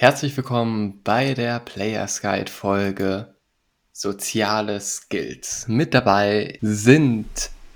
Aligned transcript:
Herzlich 0.00 0.36
willkommen 0.36 1.00
bei 1.02 1.34
der 1.34 1.58
Players 1.58 2.22
Guide 2.22 2.52
Folge 2.52 3.34
Soziale 3.92 4.80
Skills. 4.80 5.66
Mit 5.66 5.92
dabei 5.92 6.56
sind 6.62 7.26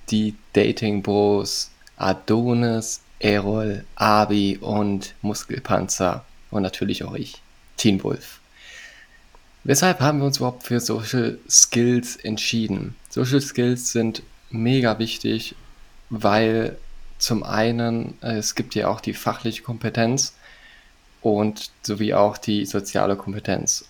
die 0.08 0.36
Dating 0.52 1.02
Bros 1.02 1.72
Adonis, 1.96 3.00
Erol, 3.18 3.84
Abi 3.96 4.56
und 4.60 5.16
Muskelpanzer 5.22 6.24
und 6.52 6.62
natürlich 6.62 7.02
auch 7.02 7.16
ich, 7.16 7.42
Teen 7.76 8.04
Wolf. 8.04 8.38
Weshalb 9.64 9.98
haben 9.98 10.20
wir 10.20 10.26
uns 10.26 10.36
überhaupt 10.36 10.62
für 10.62 10.78
Social 10.78 11.40
Skills 11.50 12.14
entschieden? 12.14 12.94
Social 13.10 13.40
Skills 13.40 13.90
sind 13.90 14.22
mega 14.48 15.00
wichtig, 15.00 15.56
weil 16.08 16.78
zum 17.18 17.42
einen 17.42 18.14
äh, 18.22 18.36
es 18.36 18.54
gibt 18.54 18.76
ja 18.76 18.86
auch 18.86 19.00
die 19.00 19.12
fachliche 19.14 19.64
Kompetenz, 19.64 20.34
und 21.22 21.70
sowie 21.82 22.14
auch 22.14 22.36
die 22.36 22.66
soziale 22.66 23.16
Kompetenz. 23.16 23.86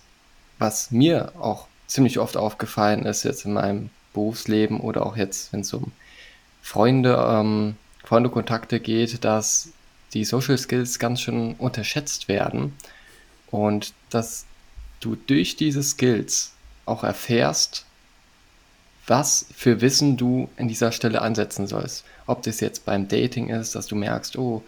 Was 0.59 0.91
mir 0.91 1.33
auch 1.39 1.67
ziemlich 1.87 2.19
oft 2.19 2.37
aufgefallen 2.37 3.05
ist 3.05 3.23
jetzt 3.23 3.45
in 3.45 3.53
meinem 3.53 3.89
Berufsleben 4.13 4.79
oder 4.79 5.05
auch 5.05 5.17
jetzt, 5.17 5.51
wenn 5.51 5.61
es 5.61 5.73
um 5.73 5.91
Freunde, 6.61 7.15
ähm, 7.29 7.75
Freundekontakte 8.03 8.79
geht, 8.79 9.23
dass 9.23 9.69
die 10.13 10.23
Social 10.23 10.57
Skills 10.57 10.99
ganz 10.99 11.21
schön 11.21 11.55
unterschätzt 11.55 12.27
werden 12.27 12.73
und 13.49 13.93
dass 14.09 14.45
du 14.99 15.15
durch 15.15 15.55
diese 15.55 15.83
Skills 15.83 16.51
auch 16.85 17.03
erfährst, 17.03 17.85
was 19.07 19.45
für 19.53 19.81
Wissen 19.81 20.15
du 20.15 20.49
in 20.57 20.67
dieser 20.67 20.91
Stelle 20.91 21.21
ansetzen 21.21 21.67
sollst. 21.67 22.05
Ob 22.25 22.43
das 22.43 22.59
jetzt 22.61 22.85
beim 22.85 23.07
Dating 23.07 23.49
ist, 23.49 23.75
dass 23.75 23.87
du 23.87 23.95
merkst, 23.95 24.37
oh, 24.37 24.63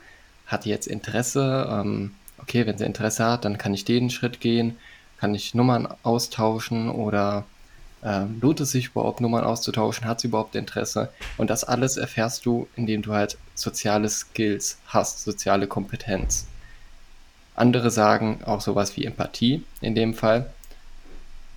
hat 0.46 0.66
jetzt 0.66 0.88
Interesse, 0.88 1.68
ähm, 1.72 2.12
okay, 2.38 2.66
wenn 2.66 2.78
sie 2.78 2.86
Interesse 2.86 3.26
hat, 3.26 3.46
dann 3.46 3.58
kann 3.58 3.74
ich 3.74 3.86
den 3.86 4.10
Schritt 4.10 4.40
gehen, 4.40 4.78
kann 5.20 5.36
ich 5.36 5.56
Nummern 5.56 5.88
austauschen 6.04 6.90
oder 6.90 7.46
äh, 8.04 8.26
lohnt 8.42 8.60
es 8.60 8.72
sich 8.72 8.88
überhaupt, 8.88 9.22
Nummern 9.22 9.44
auszutauschen, 9.44 10.06
hat 10.06 10.22
sie 10.22 10.28
überhaupt 10.28 10.56
Interesse? 10.56 11.10
Und 11.38 11.50
das 11.50 11.64
alles 11.64 11.98
erfährst 11.98 12.46
du, 12.46 12.68
indem 12.76 13.02
du 13.02 13.14
halt 13.14 13.38
soziale 13.56 14.10
Skills 14.10 14.78
hast, 14.88 15.24
soziale 15.24 15.68
Kompetenz. 15.68 16.48
Andere 17.56 17.90
sagen 17.90 18.42
auch 18.46 18.62
sowas 18.62 18.96
wie 18.98 19.06
Empathie 19.06 19.64
in 19.82 19.96
dem 19.96 20.14
Fall. 20.14 20.52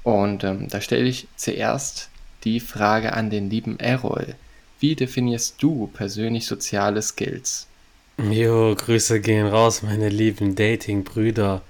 Und 0.04 0.44
ähm, 0.44 0.68
da 0.68 0.80
stelle 0.80 1.04
ich 1.04 1.26
zuerst 1.36 2.08
die 2.44 2.60
Frage 2.60 3.12
an 3.12 3.30
den 3.30 3.50
lieben 3.50 3.78
Errol. 3.80 4.36
Wie 4.80 4.94
definierst 4.94 5.56
du 5.60 5.88
persönlich 5.88 6.46
soziale 6.46 7.02
Skills? 7.02 7.66
Jo, 8.20 8.74
Grüße 8.74 9.20
gehen 9.20 9.46
raus, 9.46 9.82
meine 9.82 10.08
lieben 10.08 10.56
Dating-Brüder. 10.56 11.62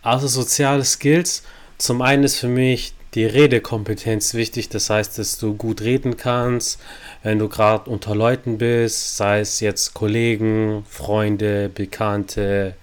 Also 0.00 0.28
soziale 0.28 0.82
Skills. 0.82 1.42
Zum 1.76 2.00
einen 2.00 2.24
ist 2.24 2.38
für 2.38 2.48
mich 2.48 2.94
die 3.12 3.26
Redekompetenz 3.26 4.32
wichtig, 4.32 4.70
das 4.70 4.88
heißt, 4.88 5.18
dass 5.18 5.36
du 5.36 5.54
gut 5.54 5.82
reden 5.82 6.16
kannst, 6.16 6.80
wenn 7.22 7.38
du 7.38 7.50
gerade 7.50 7.90
unter 7.90 8.14
Leuten 8.14 8.56
bist, 8.56 9.18
sei 9.18 9.40
es 9.40 9.60
jetzt 9.60 9.92
Kollegen, 9.92 10.86
Freunde, 10.88 11.68
Bekannte, 11.68 12.76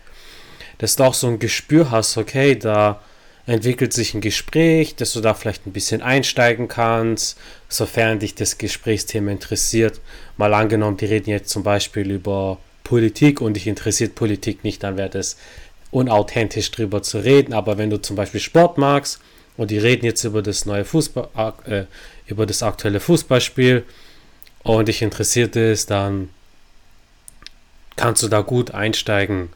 dass 0.77 0.95
du 0.95 1.03
auch 1.03 1.15
so 1.15 1.25
ein 1.25 1.39
Gespür 1.39 1.89
hast, 1.89 2.17
okay, 2.17 2.55
da 2.55 3.01
entwickelt 3.47 3.93
sich 3.93 4.13
ein 4.13 4.21
Gespräch, 4.21 4.95
dass 4.95 5.13
du 5.13 5.21
da 5.21 5.33
vielleicht 5.33 5.65
ein 5.65 5.73
bisschen 5.73 6.03
einsteigen 6.03 6.67
kannst, 6.67 7.39
sofern 7.67 8.19
dich 8.19 8.35
das 8.35 8.59
Gesprächsthema 8.59 9.31
interessiert. 9.31 9.99
Mal 10.37 10.53
angenommen, 10.53 10.97
die 10.97 11.05
reden 11.05 11.31
jetzt 11.31 11.49
zum 11.49 11.63
Beispiel 11.63 12.11
über 12.11 12.59
Politik 12.83 13.41
und 13.41 13.53
dich 13.53 13.67
interessiert 13.67 14.15
Politik 14.15 14.63
nicht, 14.63 14.83
dann 14.83 14.97
wäre 14.97 15.09
das 15.09 15.37
unauthentisch 15.91 16.71
drüber 16.71 17.03
zu 17.03 17.19
reden. 17.19 17.53
Aber 17.53 17.77
wenn 17.77 17.89
du 17.89 18.01
zum 18.01 18.15
Beispiel 18.15 18.39
Sport 18.39 18.77
magst 18.77 19.19
und 19.57 19.71
die 19.71 19.77
reden 19.77 20.05
jetzt 20.05 20.23
über 20.23 20.41
das 20.41 20.65
neue 20.65 20.85
Fußball, 20.85 21.53
äh, 21.65 21.83
über 22.27 22.45
das 22.45 22.63
aktuelle 22.63 22.99
Fußballspiel 22.99 23.83
und 24.63 24.87
dich 24.87 25.01
interessiert 25.01 25.55
es, 25.55 25.85
dann 25.85 26.29
kannst 27.95 28.23
du 28.23 28.27
da 28.27 28.41
gut 28.41 28.71
einsteigen. 28.71 29.49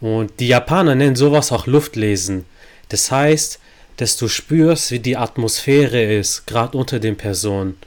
Und 0.00 0.40
die 0.40 0.48
Japaner 0.48 0.94
nennen 0.94 1.16
sowas 1.16 1.52
auch 1.52 1.66
Luftlesen. 1.66 2.44
Das 2.88 3.10
heißt, 3.10 3.60
dass 3.96 4.16
du 4.16 4.28
spürst, 4.28 4.90
wie 4.90 4.98
die 4.98 5.16
Atmosphäre 5.16 6.02
ist, 6.02 6.46
gerade 6.46 6.76
unter 6.76 6.98
den 6.98 7.16
Personen. 7.16 7.78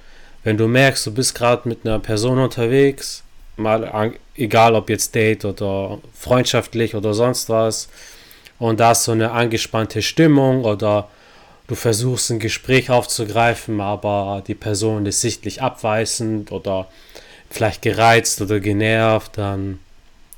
Wenn 0.44 0.58
du 0.58 0.68
merkst, 0.68 1.06
du 1.06 1.14
bist 1.14 1.36
gerade 1.36 1.68
mit 1.70 1.86
einer 1.86 2.00
Person 2.00 2.40
unterwegs 2.40 3.24
mal 3.60 4.14
egal 4.36 4.76
ob 4.76 4.90
jetzt 4.90 5.14
Date 5.16 5.46
oder 5.46 6.00
freundschaftlich 6.14 6.96
oder 6.96 7.14
sonst 7.14 7.50
was. 7.50 7.90
Und 8.58 8.80
da 8.80 8.92
ist 8.92 9.04
so 9.04 9.12
eine 9.12 9.32
angespannte 9.32 10.02
Stimmung 10.02 10.66
oder 10.66 11.10
du 11.68 11.76
versuchst 11.76 12.32
ein 12.32 12.40
Gespräch 12.40 12.90
aufzugreifen, 12.90 13.80
aber 13.80 14.44
die 14.46 14.56
Person 14.56 15.06
ist 15.06 15.22
sichtlich 15.22 15.62
abweisend 15.62 16.52
oder 16.52 16.88
vielleicht 17.50 17.82
gereizt 17.82 18.42
oder 18.42 18.60
genervt, 18.60 19.38
dann 19.38 19.80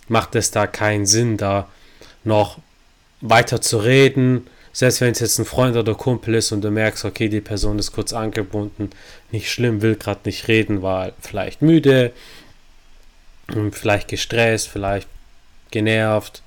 macht 0.07 0.35
es 0.35 0.51
da 0.51 0.67
keinen 0.67 1.05
Sinn, 1.05 1.37
da 1.37 1.67
noch 2.23 2.57
weiter 3.21 3.61
zu 3.61 3.77
reden. 3.77 4.47
Selbst 4.73 5.01
wenn 5.01 5.11
es 5.11 5.19
jetzt 5.19 5.37
ein 5.39 5.45
Freund 5.45 5.75
oder 5.75 5.95
Kumpel 5.95 6.35
ist 6.35 6.51
und 6.51 6.61
du 6.61 6.71
merkst, 6.71 7.03
okay, 7.03 7.27
die 7.27 7.41
Person 7.41 7.79
ist 7.79 7.91
kurz 7.91 8.13
angebunden, 8.13 8.89
nicht 9.31 9.51
schlimm, 9.51 9.81
will 9.81 9.95
gerade 9.95 10.21
nicht 10.25 10.47
reden, 10.47 10.81
war 10.81 11.11
vielleicht 11.19 11.61
müde 11.61 12.13
vielleicht 13.71 14.07
gestresst, 14.07 14.67
vielleicht 14.67 15.07
genervt. 15.71 16.41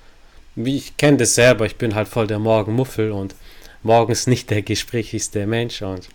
Ich 0.55 0.97
kenne 0.97 1.17
das 1.17 1.35
selber, 1.35 1.65
ich 1.65 1.75
bin 1.75 1.95
halt 1.95 2.07
voll 2.07 2.27
der 2.27 2.39
Morgenmuffel 2.39 3.11
und 3.11 3.35
morgens 3.83 4.27
nicht 4.27 4.49
der 4.49 4.61
gesprächigste 4.61 5.45
Mensch 5.45 5.81
und 5.81 6.07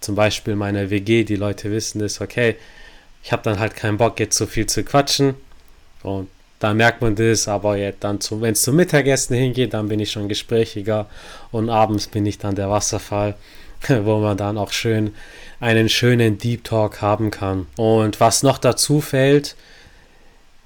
zum 0.00 0.14
Beispiel 0.14 0.56
meine 0.56 0.90
WG, 0.90 1.24
die 1.24 1.36
Leute 1.36 1.70
wissen 1.70 2.00
das, 2.00 2.20
okay, 2.20 2.56
ich 3.22 3.32
habe 3.32 3.42
dann 3.42 3.58
halt 3.58 3.76
keinen 3.76 3.98
Bock 3.98 4.18
jetzt 4.20 4.36
so 4.36 4.46
viel 4.46 4.66
zu 4.66 4.82
quatschen 4.84 5.34
und 6.02 6.28
da 6.58 6.74
merkt 6.74 7.02
man 7.02 7.16
das, 7.16 7.48
aber 7.48 7.76
jetzt 7.76 8.04
dann 8.04 8.20
wenn 8.30 8.52
es 8.52 8.62
zum 8.62 8.76
Mittagessen 8.76 9.34
hingeht, 9.34 9.74
dann 9.74 9.88
bin 9.88 9.98
ich 9.98 10.12
schon 10.12 10.28
gesprächiger 10.28 11.08
und 11.50 11.68
abends 11.68 12.06
bin 12.06 12.24
ich 12.24 12.38
dann 12.38 12.54
der 12.54 12.70
Wasserfall, 12.70 13.34
wo 13.88 14.18
man 14.18 14.36
dann 14.36 14.58
auch 14.58 14.70
schön 14.70 15.14
einen 15.58 15.88
schönen 15.88 16.38
Deep 16.38 16.62
Talk 16.64 17.02
haben 17.02 17.32
kann. 17.32 17.66
Und 17.76 18.20
was 18.20 18.44
noch 18.44 18.58
dazu 18.58 19.00
fällt, 19.00 19.56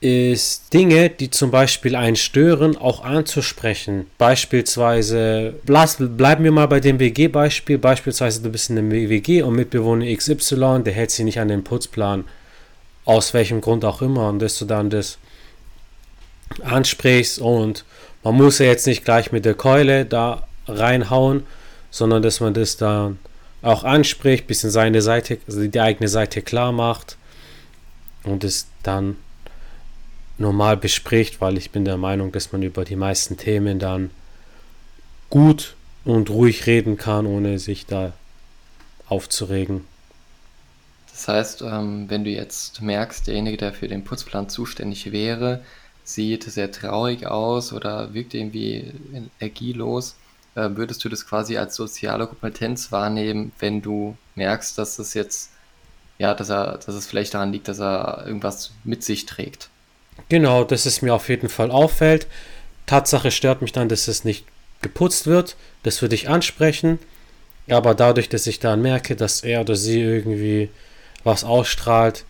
ist 0.01 0.73
Dinge, 0.75 1.09
die 1.09 1.31
zum 1.31 1.51
Beispiel 1.51 1.97
einen 1.97 2.17
stören, 2.17 2.77
auch 2.77 3.03
anzusprechen. 3.03 4.07
Beispielsweise, 4.19 5.55
bleiben 5.65 6.45
wir 6.45 6.53
mal 6.53 6.67
bei 6.67 6.81
dem 6.81 6.99
WG-Beispiel. 6.99 7.79
Beispielsweise, 7.79 8.43
du 8.43 8.51
bist 8.51 8.71
in 8.71 8.79
einem 8.79 8.91
WG 8.91 9.43
und 9.43 9.57
Mitbewohner 9.57 10.07
XY, 10.15 10.83
der 10.85 10.93
hält 10.93 11.11
sich 11.11 11.25
nicht 11.25 11.41
an 11.41 11.49
den 11.49 11.65
Putzplan. 11.65 12.25
Aus 13.05 13.33
welchem 13.35 13.61
Grund 13.61 13.85
auch 13.85 14.03
immer. 14.03 14.29
Und 14.29 14.41
dass 14.41 14.59
du 14.59 14.65
dann 14.67 14.91
das 14.91 15.19
ansprichst 16.63 17.39
und 17.39 17.85
man 18.23 18.35
muss 18.35 18.59
ja 18.59 18.67
jetzt 18.67 18.87
nicht 18.87 19.05
gleich 19.05 19.33
mit 19.33 19.45
der 19.45 19.55
Keule 19.55 20.05
da 20.05 20.47
reinhauen, 20.69 21.45
sondern 21.91 22.23
dass 22.23 22.41
man 22.41 22.55
das 22.55 22.77
dann 22.77 23.19
auch 23.63 23.85
anspricht, 23.85 24.47
bisschen 24.47 24.71
seine 24.71 25.03
Seite, 25.03 25.39
also 25.47 25.67
die 25.67 25.81
eigene 25.81 26.09
Seite 26.09 26.43
klar 26.43 26.73
macht 26.73 27.17
und 28.25 28.45
es 28.45 28.67
dann 28.83 29.17
normal 30.39 30.77
bespricht, 30.77 31.41
weil 31.41 31.57
ich 31.57 31.71
bin 31.71 31.85
der 31.85 31.97
Meinung, 31.97 32.33
dass 32.33 32.53
man 32.53 32.63
über 32.63 32.85
die 32.85 32.97
meisten 32.97 33.37
Themen 33.37 33.79
dann 33.79 34.11
gut 35.31 35.75
und 36.05 36.31
ruhig 36.31 36.67
reden 36.67 36.97
kann, 36.97 37.27
ohne 37.27 37.59
sich 37.59 37.87
da 37.87 38.13
aufzuregen. 39.09 39.85
Das 41.11 41.29
heißt, 41.29 41.63
ähm, 41.63 42.11
wenn 42.11 42.25
du 42.25 42.31
jetzt 42.31 42.83
merkst, 42.83 43.27
derjenige, 43.27 43.57
der 43.57 43.73
für 43.73 43.89
den 43.89 44.05
Putzplan 44.05 44.49
zuständig 44.49 45.13
wäre, 45.13 45.65
sieht 46.05 46.45
sehr 46.45 46.71
traurig 46.71 47.27
aus 47.27 47.73
oder 47.73 48.13
wirkt 48.13 48.35
irgendwie 48.35 48.93
energielos, 49.13 50.17
äh, 50.55 50.69
würdest 50.75 51.05
du 51.05 51.09
das 51.09 51.27
quasi 51.27 51.57
als 51.57 51.75
soziale 51.75 52.27
Kompetenz 52.27 52.93
wahrnehmen, 52.93 53.53
wenn 53.59 53.83
du 53.83 54.17
merkst, 54.35 54.77
dass 54.77 54.99
es 54.99 55.15
jetzt, 55.15 55.51
ja, 56.19 56.35
dass 56.35 56.51
er, 56.51 56.79
dass 56.79 56.95
es 56.95 57.07
vielleicht 57.07 57.35
daran 57.35 57.53
liegt, 57.53 57.69
dass 57.69 57.81
er 57.81 58.25
irgendwas 58.27 58.73
mit 58.85 59.03
sich 59.03 59.27
trägt? 59.27 59.71
Genau, 60.29 60.65
dass 60.65 60.87
es 60.87 61.03
mir 61.03 61.15
auf 61.15 61.29
jeden 61.29 61.49
Fall 61.49 61.71
auffällt. 61.71 62.27
Tatsache 62.87 63.31
stört 63.31 63.63
mich 63.63 63.73
dann, 63.73 63.89
dass 63.89 64.09
es 64.09 64.25
nicht 64.25 64.45
geputzt 64.83 65.27
wird. 65.27 65.57
Das 65.83 66.03
würde 66.03 66.15
ich 66.15 66.29
ansprechen. 66.29 66.99
Aber 67.69 67.95
dadurch, 67.95 68.29
dass 68.29 68.47
ich 68.47 68.61
dann 68.61 68.83
merke, 68.83 69.17
dass 69.17 69.43
er 69.43 69.61
oder 69.61 69.75
sie 69.75 70.01
irgendwie 70.01 70.69
was 71.25 71.43
ausstrahlt, 71.43 72.25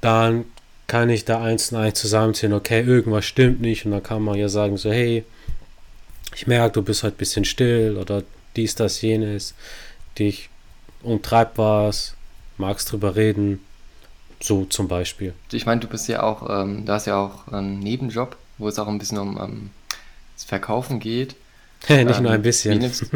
dann 0.00 0.46
kann 0.86 1.10
ich 1.10 1.24
da 1.24 1.42
eins 1.42 1.72
und 1.72 1.78
eins 1.78 2.00
zusammenziehen, 2.00 2.52
okay, 2.52 2.80
irgendwas 2.82 3.24
stimmt 3.24 3.60
nicht. 3.60 3.84
Und 3.84 3.92
dann 3.92 4.02
kann 4.02 4.22
man 4.22 4.36
ja 4.36 4.48
sagen, 4.48 4.76
so, 4.76 4.90
hey, 4.90 5.24
ich 6.34 6.46
merke, 6.46 6.72
du 6.72 6.82
bist 6.82 7.02
halt 7.02 7.14
ein 7.14 7.18
bisschen 7.18 7.44
still 7.44 7.96
oder 7.98 8.22
dies, 8.56 8.74
das, 8.74 9.00
jenes. 9.02 9.54
Dich 10.18 10.48
umtreibt 11.02 11.58
was, 11.58 12.14
magst 12.56 12.90
drüber 12.90 13.16
reden. 13.16 13.60
So 14.44 14.66
zum 14.66 14.88
Beispiel. 14.88 15.32
Ich 15.52 15.64
meine, 15.64 15.80
du 15.80 15.88
bist 15.88 16.06
ja 16.06 16.22
auch, 16.22 16.50
ähm, 16.50 16.84
du 16.84 16.92
hast 16.92 17.06
ja 17.06 17.16
auch 17.16 17.48
einen 17.50 17.78
Nebenjob, 17.78 18.36
wo 18.58 18.68
es 18.68 18.78
auch 18.78 18.88
ein 18.88 18.98
bisschen 18.98 19.16
um 19.16 19.38
ähm, 19.40 19.70
das 20.34 20.44
Verkaufen 20.44 21.00
geht. 21.00 21.34
Nicht 21.88 22.18
ähm, 22.18 22.22
nur 22.24 22.32
ein 22.32 22.42
bisschen. 22.42 22.74
Wie 22.74 22.78
nimmst, 22.78 23.06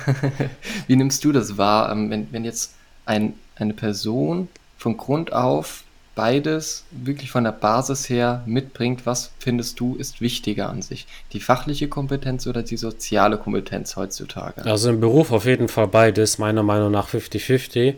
wie 0.86 0.94
nimmst 0.94 1.24
du 1.24 1.32
das 1.32 1.58
wahr, 1.58 1.90
ähm, 1.90 2.08
wenn, 2.08 2.32
wenn 2.32 2.44
jetzt 2.44 2.74
ein, 3.04 3.34
eine 3.56 3.74
Person 3.74 4.46
von 4.78 4.96
Grund 4.96 5.32
auf 5.32 5.82
beides 6.14 6.84
wirklich 6.92 7.32
von 7.32 7.42
der 7.42 7.50
Basis 7.50 8.08
her 8.08 8.44
mitbringt, 8.46 9.06
was 9.06 9.32
findest 9.40 9.80
du 9.80 9.96
ist 9.96 10.20
wichtiger 10.20 10.68
an 10.68 10.82
sich? 10.82 11.08
Die 11.32 11.40
fachliche 11.40 11.88
Kompetenz 11.88 12.46
oder 12.46 12.62
die 12.62 12.76
soziale 12.76 13.38
Kompetenz 13.38 13.96
heutzutage? 13.96 14.64
Also 14.64 14.90
im 14.90 15.00
Beruf 15.00 15.32
auf 15.32 15.46
jeden 15.46 15.66
Fall 15.66 15.88
beides, 15.88 16.38
meiner 16.38 16.62
Meinung 16.62 16.92
nach 16.92 17.08
50-50. 17.08 17.94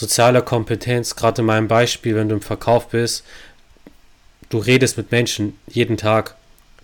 Soziale 0.00 0.40
Kompetenz, 0.40 1.14
gerade 1.14 1.42
in 1.42 1.46
meinem 1.46 1.68
Beispiel, 1.68 2.14
wenn 2.14 2.30
du 2.30 2.36
im 2.36 2.40
Verkauf 2.40 2.88
bist, 2.88 3.22
du 4.48 4.56
redest 4.56 4.96
mit 4.96 5.10
Menschen 5.10 5.58
jeden 5.68 5.98
Tag, 5.98 6.36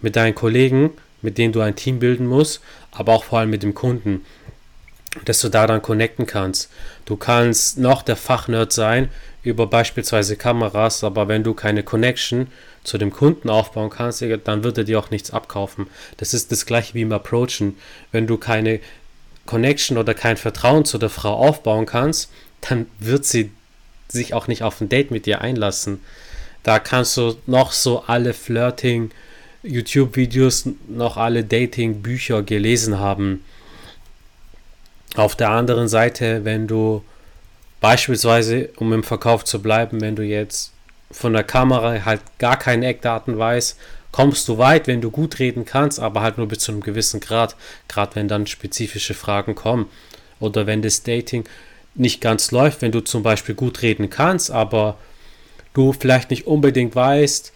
mit 0.03 0.17
deinen 0.17 0.35
Kollegen, 0.35 0.91
mit 1.23 1.39
denen 1.39 1.55
du 1.55 1.63
ein 1.63 1.77
Team 1.77 1.99
bilden 1.99 2.27
musst, 2.27 2.61
aber 2.93 3.15
auch 3.15 3.25
vor 3.25 3.39
allem 3.39 3.49
mit 3.49 3.63
dem 3.63 3.73
Kunden, 3.73 4.27
dass 5.25 5.41
du 5.41 5.49
da 5.49 5.67
dann 5.67 5.81
connecten 5.81 6.27
kannst. 6.27 6.69
Du 7.07 7.17
kannst 7.17 7.79
noch 7.79 8.03
der 8.03 8.17
Fachnerd 8.17 8.75
sein 8.75 9.09
über 9.43 9.67
beispielsweise 9.67 10.37
Kameras, 10.37 11.03
aber 11.03 11.27
wenn 11.27 11.43
du 11.43 11.55
keine 11.55 11.83
Connection 11.83 12.49
zu 12.85 12.99
dem 12.99 13.11
Kunden 13.11 13.49
aufbauen 13.49 13.89
kannst, 13.89 14.23
dann 14.45 14.63
wird 14.63 14.77
er 14.77 14.85
dir 14.85 14.99
auch 14.99 15.09
nichts 15.09 15.31
abkaufen. 15.31 15.87
Das 16.19 16.35
ist 16.35 16.53
das 16.53 16.67
gleiche 16.67 16.93
wie 16.93 17.01
im 17.01 17.13
Approachen. 17.13 17.79
Wenn 18.13 18.27
du 18.27 18.37
keine 18.37 18.79
Connection 19.47 19.97
oder 19.97 20.13
kein 20.13 20.37
Vertrauen 20.37 20.85
zu 20.85 20.99
der 20.99 21.09
Frau 21.09 21.33
aufbauen 21.33 21.87
kannst, 21.87 22.31
dann 22.69 22.87
wird 22.99 23.25
sie 23.25 23.51
sich 24.09 24.35
auch 24.35 24.47
nicht 24.47 24.63
auf 24.63 24.81
ein 24.81 24.89
Date 24.89 25.11
mit 25.11 25.27
dir 25.27 25.41
einlassen. 25.41 26.01
Da 26.63 26.79
kannst 26.79 27.17
du 27.17 27.37
noch 27.47 27.73
so 27.73 28.05
alle 28.07 28.35
Flirting 28.35 29.11
YouTube-Videos, 29.63 30.69
noch 30.89 31.17
alle 31.17 31.45
Dating-Bücher 31.45 32.43
gelesen 32.43 32.99
haben. 32.99 33.45
Auf 35.17 35.35
der 35.35 35.51
anderen 35.51 35.89
Seite, 35.89 36.45
wenn 36.45 36.67
du 36.67 37.03
beispielsweise, 37.81 38.71
um 38.77 38.93
im 38.93 39.03
Verkauf 39.03 39.45
zu 39.45 39.61
bleiben, 39.61 40.01
wenn 40.01 40.17
du 40.17 40.23
jetzt 40.23 40.73
von 41.11 41.33
der 41.33 41.45
Kamera 41.45 42.05
halt 42.05 42.21
gar 42.39 42.59
keine 42.59 42.87
Eckdaten 42.87 43.39
weißt, 43.39 43.79
kommst 44.13 44.49
du 44.49 44.59
weit, 44.59 44.87
wenn 44.87 45.01
du 45.01 45.11
gut 45.11 45.39
reden 45.39 45.65
kannst, 45.65 46.01
aber 46.01 46.23
halt 46.23 46.39
nur 46.39 46.49
bis 46.49 46.61
zu 46.61 46.73
einem 46.73 46.81
gewissen 46.81 47.21
Grad, 47.21 47.55
gerade 47.89 48.17
wenn 48.17 48.29
dann 48.29 48.47
spezifische 48.47 49.15
Fragen 49.15 49.55
kommen. 49.55 49.89
Oder 50.41 50.67
wenn 50.67 50.83
das 50.83 51.03
Dating 51.03 51.45
nicht 51.98 52.20
ganz 52.20 52.50
läuft, 52.50 52.82
wenn 52.82 52.93
du 52.93 53.00
zum 53.00 53.22
Beispiel 53.22 53.54
gut 53.54 53.82
reden 53.82 54.10
kannst, 54.10 54.50
aber 54.50 54.98
du 55.75 55.93
vielleicht 55.93 56.31
nicht 56.31 56.46
unbedingt 56.46 56.94
weißt, 56.94 57.52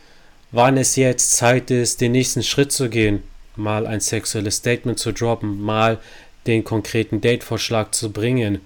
wann 0.53 0.77
es 0.77 0.97
jetzt 0.97 1.37
Zeit 1.37 1.71
ist, 1.71 2.01
den 2.01 2.13
nächsten 2.13 2.43
Schritt 2.43 2.73
zu 2.73 2.89
gehen, 2.89 3.23
mal 3.57 3.87
ein 3.87 4.01
sexuelles 4.01 4.57
Statement 4.57 4.99
zu 4.99 5.13
droppen, 5.13 5.61
mal 5.61 5.99
den 6.47 6.65
konkreten 6.65 7.21
Date-Vorschlag 7.21 7.91
zu 7.93 8.11
bringen, 8.11 8.61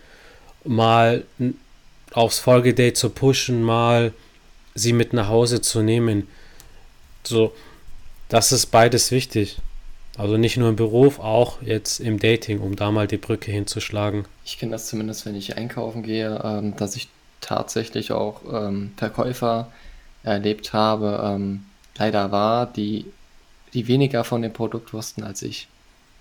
mal 0.64 1.24
aufs 2.12 2.38
Folgedate 2.38 2.94
zu 2.94 3.10
pushen, 3.10 3.62
mal 3.62 4.12
sie 4.74 4.92
mit 4.92 5.12
nach 5.12 5.28
Hause 5.28 5.60
zu 5.60 5.82
nehmen. 5.82 6.28
So, 7.24 7.52
das 8.28 8.52
ist 8.52 8.66
beides 8.66 9.10
wichtig. 9.10 9.58
Also 10.16 10.36
nicht 10.36 10.56
nur 10.56 10.68
im 10.68 10.76
Beruf, 10.76 11.18
auch 11.18 11.60
jetzt 11.62 11.98
im 11.98 12.18
Dating, 12.18 12.60
um 12.60 12.76
da 12.76 12.90
mal 12.90 13.08
die 13.08 13.16
Brücke 13.16 13.50
hinzuschlagen. 13.50 14.24
Ich 14.44 14.58
kenne 14.58 14.72
das 14.72 14.86
zumindest, 14.86 15.26
wenn 15.26 15.34
ich 15.34 15.56
einkaufen 15.56 16.02
gehe, 16.02 16.40
ähm, 16.44 16.76
dass 16.76 16.94
ich 16.94 17.08
tatsächlich 17.40 18.12
auch 18.12 18.40
ähm, 18.50 18.92
Verkäufer 18.96 19.70
erlebt 20.22 20.72
habe, 20.72 21.20
ähm, 21.24 21.64
leider 21.96 22.30
war, 22.32 22.66
die, 22.66 23.06
die 23.74 23.88
weniger 23.88 24.24
von 24.24 24.42
dem 24.42 24.52
Produkt 24.52 24.92
wussten 24.92 25.24
als 25.24 25.42
ich. 25.42 25.68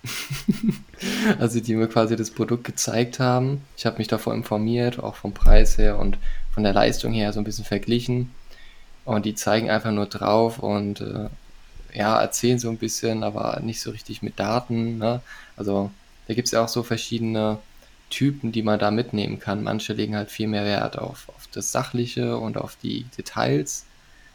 also 1.40 1.60
die 1.62 1.76
mir 1.76 1.88
quasi 1.88 2.16
das 2.16 2.32
Produkt 2.32 2.66
gezeigt 2.66 3.20
haben. 3.20 3.62
Ich 3.78 3.86
habe 3.86 4.00
mich 4.00 4.08
davor 4.08 4.34
informiert, 4.34 5.02
auch 5.02 5.16
vom 5.16 5.34
Preis 5.34 5.78
her 5.78 5.98
und 5.98 6.18
von 6.54 6.64
der 6.64 6.74
Leistung 6.74 7.14
her 7.14 7.32
so 7.32 7.40
ein 7.40 7.46
bisschen 7.46 7.66
verglichen. 7.66 8.32
Und 9.06 9.26
die 9.26 9.36
zeigen 9.36 9.70
einfach 9.70 9.92
nur 9.92 10.08
drauf 10.08 10.60
und 10.60 11.02
äh, 11.02 11.30
ja, 11.94 12.20
erzählen 12.22 12.60
so 12.60 12.70
ein 12.70 12.78
bisschen, 12.78 13.24
aber 13.24 13.60
nicht 13.62 13.82
so 13.82 13.92
richtig 13.92 14.22
mit 14.22 14.40
Daten. 14.40 14.98
Ne? 14.98 15.22
Also 15.56 15.92
da 16.28 16.34
gibt 16.34 16.48
es 16.48 16.52
ja 16.52 16.64
auch 16.64 16.70
so 16.70 16.84
verschiedene 16.84 17.60
Typen, 18.10 18.52
die 18.52 18.64
man 18.64 18.80
da 18.80 18.92
mitnehmen 18.92 19.40
kann. 19.40 19.64
Manche 19.64 19.94
legen 19.94 20.16
halt 20.16 20.32
viel 20.32 20.48
mehr 20.48 20.66
Wert 20.66 20.98
auf, 20.98 21.30
auf 21.30 21.48
das 21.52 21.72
Sachliche 21.72 22.38
und 22.38 22.58
auf 22.58 22.78
die 22.82 23.06
Details. 23.18 23.86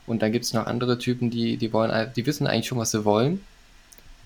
Und 0.06 0.22
dann 0.22 0.32
gibt 0.32 0.44
es 0.44 0.52
noch 0.52 0.66
andere 0.66 0.98
Typen, 0.98 1.30
die, 1.30 1.56
die 1.56 1.72
wollen, 1.72 2.10
die 2.16 2.26
wissen 2.26 2.46
eigentlich 2.46 2.68
schon, 2.68 2.78
was 2.78 2.90
sie 2.90 3.04
wollen. 3.04 3.42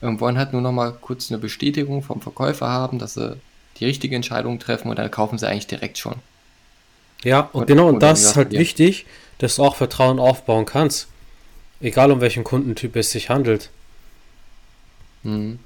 Und 0.00 0.20
wollen 0.20 0.38
halt 0.38 0.52
nur 0.52 0.62
noch 0.62 0.72
mal 0.72 0.92
kurz 0.92 1.30
eine 1.30 1.38
Bestätigung 1.38 2.02
vom 2.02 2.20
Verkäufer 2.20 2.68
haben, 2.68 2.98
dass 2.98 3.14
sie 3.14 3.36
die 3.78 3.84
richtige 3.84 4.16
Entscheidung 4.16 4.58
treffen 4.58 4.88
und 4.88 4.98
dann 4.98 5.10
kaufen 5.10 5.38
sie 5.38 5.48
eigentlich 5.48 5.68
direkt 5.68 5.98
schon. 5.98 6.16
Ja, 7.22 7.48
und, 7.52 7.62
und 7.62 7.66
genau, 7.66 7.88
und 7.88 8.02
das 8.02 8.22
ist 8.22 8.36
halt 8.36 8.50
wichtig, 8.50 9.06
dass 9.38 9.56
du 9.56 9.64
auch 9.64 9.76
Vertrauen 9.76 10.18
aufbauen 10.18 10.66
kannst. 10.66 11.08
Egal 11.82 12.12
um 12.12 12.20
welchen 12.20 12.44
Kundentyp 12.44 12.96
es 12.96 13.10
sich 13.10 13.28
handelt. 13.28 13.68
Mhm. 15.24 15.58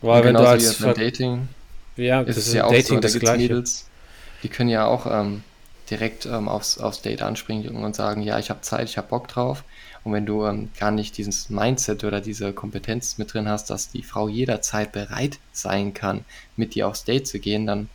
Weil 0.00 0.24
wenn 0.24 0.34
du 0.34 0.46
als 0.46 0.76
Ver 0.76 0.94
Dating 0.94 1.48
ja, 1.96 2.22
ist 2.22 2.36
das 2.36 2.46
ist 2.48 2.54
ja 2.54 2.64
auch 2.64 2.70
Dating 2.70 2.96
so, 2.96 3.00
das 3.00 3.18
gleiche. 3.18 3.42
Mädels, 3.42 3.86
die 4.42 4.48
können 4.48 4.70
ja 4.70 4.86
auch 4.86 5.06
ähm, 5.06 5.42
direkt 5.90 6.26
ähm, 6.26 6.48
aufs, 6.48 6.78
aufs 6.78 7.02
Date 7.02 7.22
anspringen 7.22 7.76
und 7.76 7.94
sagen, 7.96 8.22
ja, 8.22 8.38
ich 8.38 8.50
habe 8.50 8.60
Zeit, 8.62 8.88
ich 8.88 8.96
habe 8.96 9.08
Bock 9.08 9.28
drauf. 9.28 9.64
Und 10.02 10.12
wenn 10.12 10.26
du 10.26 10.44
ähm, 10.44 10.70
gar 10.78 10.90
nicht 10.90 11.16
dieses 11.16 11.48
Mindset 11.50 12.04
oder 12.04 12.20
diese 12.20 12.52
Kompetenz 12.52 13.16
mit 13.18 13.32
drin 13.32 13.48
hast, 13.48 13.70
dass 13.70 13.90
die 13.90 14.02
Frau 14.02 14.28
jederzeit 14.28 14.92
bereit 14.92 15.38
sein 15.52 15.94
kann, 15.94 16.24
mit 16.56 16.74
dir 16.74 16.88
aufs 16.88 17.04
Date 17.04 17.26
zu 17.26 17.38
gehen, 17.38 17.66
dann 17.66 17.88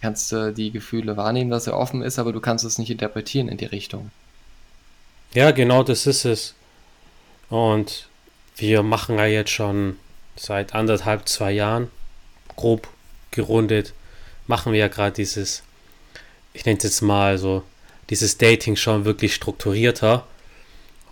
kannst 0.00 0.30
du 0.30 0.52
die 0.52 0.70
Gefühle 0.70 1.16
wahrnehmen, 1.16 1.50
dass 1.50 1.66
er 1.66 1.76
offen 1.76 2.02
ist, 2.02 2.18
aber 2.18 2.32
du 2.32 2.40
kannst 2.40 2.64
es 2.64 2.78
nicht 2.78 2.90
interpretieren 2.90 3.48
in 3.48 3.56
die 3.56 3.64
Richtung. 3.64 4.10
Ja, 5.34 5.50
genau 5.50 5.82
das 5.82 6.06
ist 6.06 6.24
es. 6.24 6.54
Und 7.48 8.08
wir 8.56 8.82
machen 8.82 9.16
ja 9.18 9.26
jetzt 9.26 9.50
schon 9.50 9.96
seit 10.36 10.74
anderthalb, 10.74 11.28
zwei 11.28 11.52
Jahren, 11.52 11.90
grob 12.56 12.88
gerundet, 13.30 13.92
machen 14.46 14.72
wir 14.72 14.80
ja 14.80 14.88
gerade 14.88 15.12
dieses 15.12 15.62
ich 16.56 16.64
nenne 16.64 16.78
es 16.78 16.84
jetzt 16.84 17.02
mal 17.02 17.38
so, 17.38 17.62
dieses 18.08 18.38
Dating 18.38 18.76
schon 18.76 19.04
wirklich 19.04 19.34
strukturierter. 19.34 20.26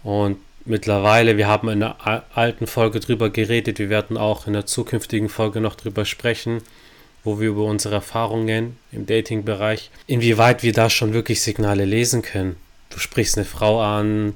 Und 0.02 0.38
mittlerweile, 0.64 1.36
wir 1.36 1.46
haben 1.46 1.68
in 1.68 1.80
der 1.80 1.96
alten 2.34 2.66
Folge 2.66 3.00
drüber 3.00 3.30
geredet, 3.30 3.78
wir 3.78 3.90
werden 3.90 4.16
auch 4.16 4.46
in 4.46 4.54
der 4.54 4.66
zukünftigen 4.66 5.28
Folge 5.28 5.60
noch 5.60 5.74
drüber 5.74 6.06
sprechen, 6.06 6.62
wo 7.22 7.40
wir 7.40 7.48
über 7.48 7.64
unsere 7.64 7.96
Erfahrungen 7.96 8.78
im 8.90 9.06
Dating-Bereich, 9.06 9.90
inwieweit 10.06 10.62
wir 10.62 10.72
da 10.72 10.88
schon 10.88 11.12
wirklich 11.12 11.42
Signale 11.42 11.84
lesen 11.84 12.22
können. 12.22 12.56
Du 12.88 12.98
sprichst 12.98 13.36
eine 13.36 13.44
Frau 13.44 13.82
an, 13.82 14.34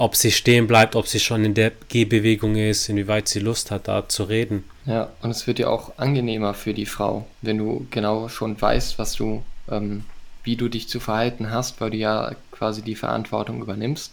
ob 0.00 0.16
sie 0.16 0.32
stehen 0.32 0.66
bleibt, 0.66 0.96
ob 0.96 1.06
sie 1.06 1.20
schon 1.20 1.44
in 1.44 1.52
der 1.52 1.72
Gehbewegung 1.88 2.56
ist, 2.56 2.88
inwieweit 2.88 3.28
sie 3.28 3.38
Lust 3.38 3.70
hat, 3.70 3.86
da 3.86 4.08
zu 4.08 4.24
reden. 4.24 4.64
Ja, 4.86 5.10
und 5.20 5.30
es 5.30 5.46
wird 5.46 5.58
ja 5.58 5.68
auch 5.68 5.98
angenehmer 5.98 6.54
für 6.54 6.72
die 6.72 6.86
Frau, 6.86 7.26
wenn 7.42 7.58
du 7.58 7.86
genau 7.90 8.30
schon 8.30 8.58
weißt, 8.58 8.98
was 8.98 9.12
du 9.12 9.44
ähm, 9.70 10.04
wie 10.42 10.56
du 10.56 10.70
dich 10.70 10.88
zu 10.88 11.00
verhalten 11.00 11.50
hast, 11.50 11.82
weil 11.82 11.90
du 11.90 11.98
ja 11.98 12.34
quasi 12.50 12.80
die 12.80 12.94
Verantwortung 12.94 13.60
übernimmst 13.60 14.12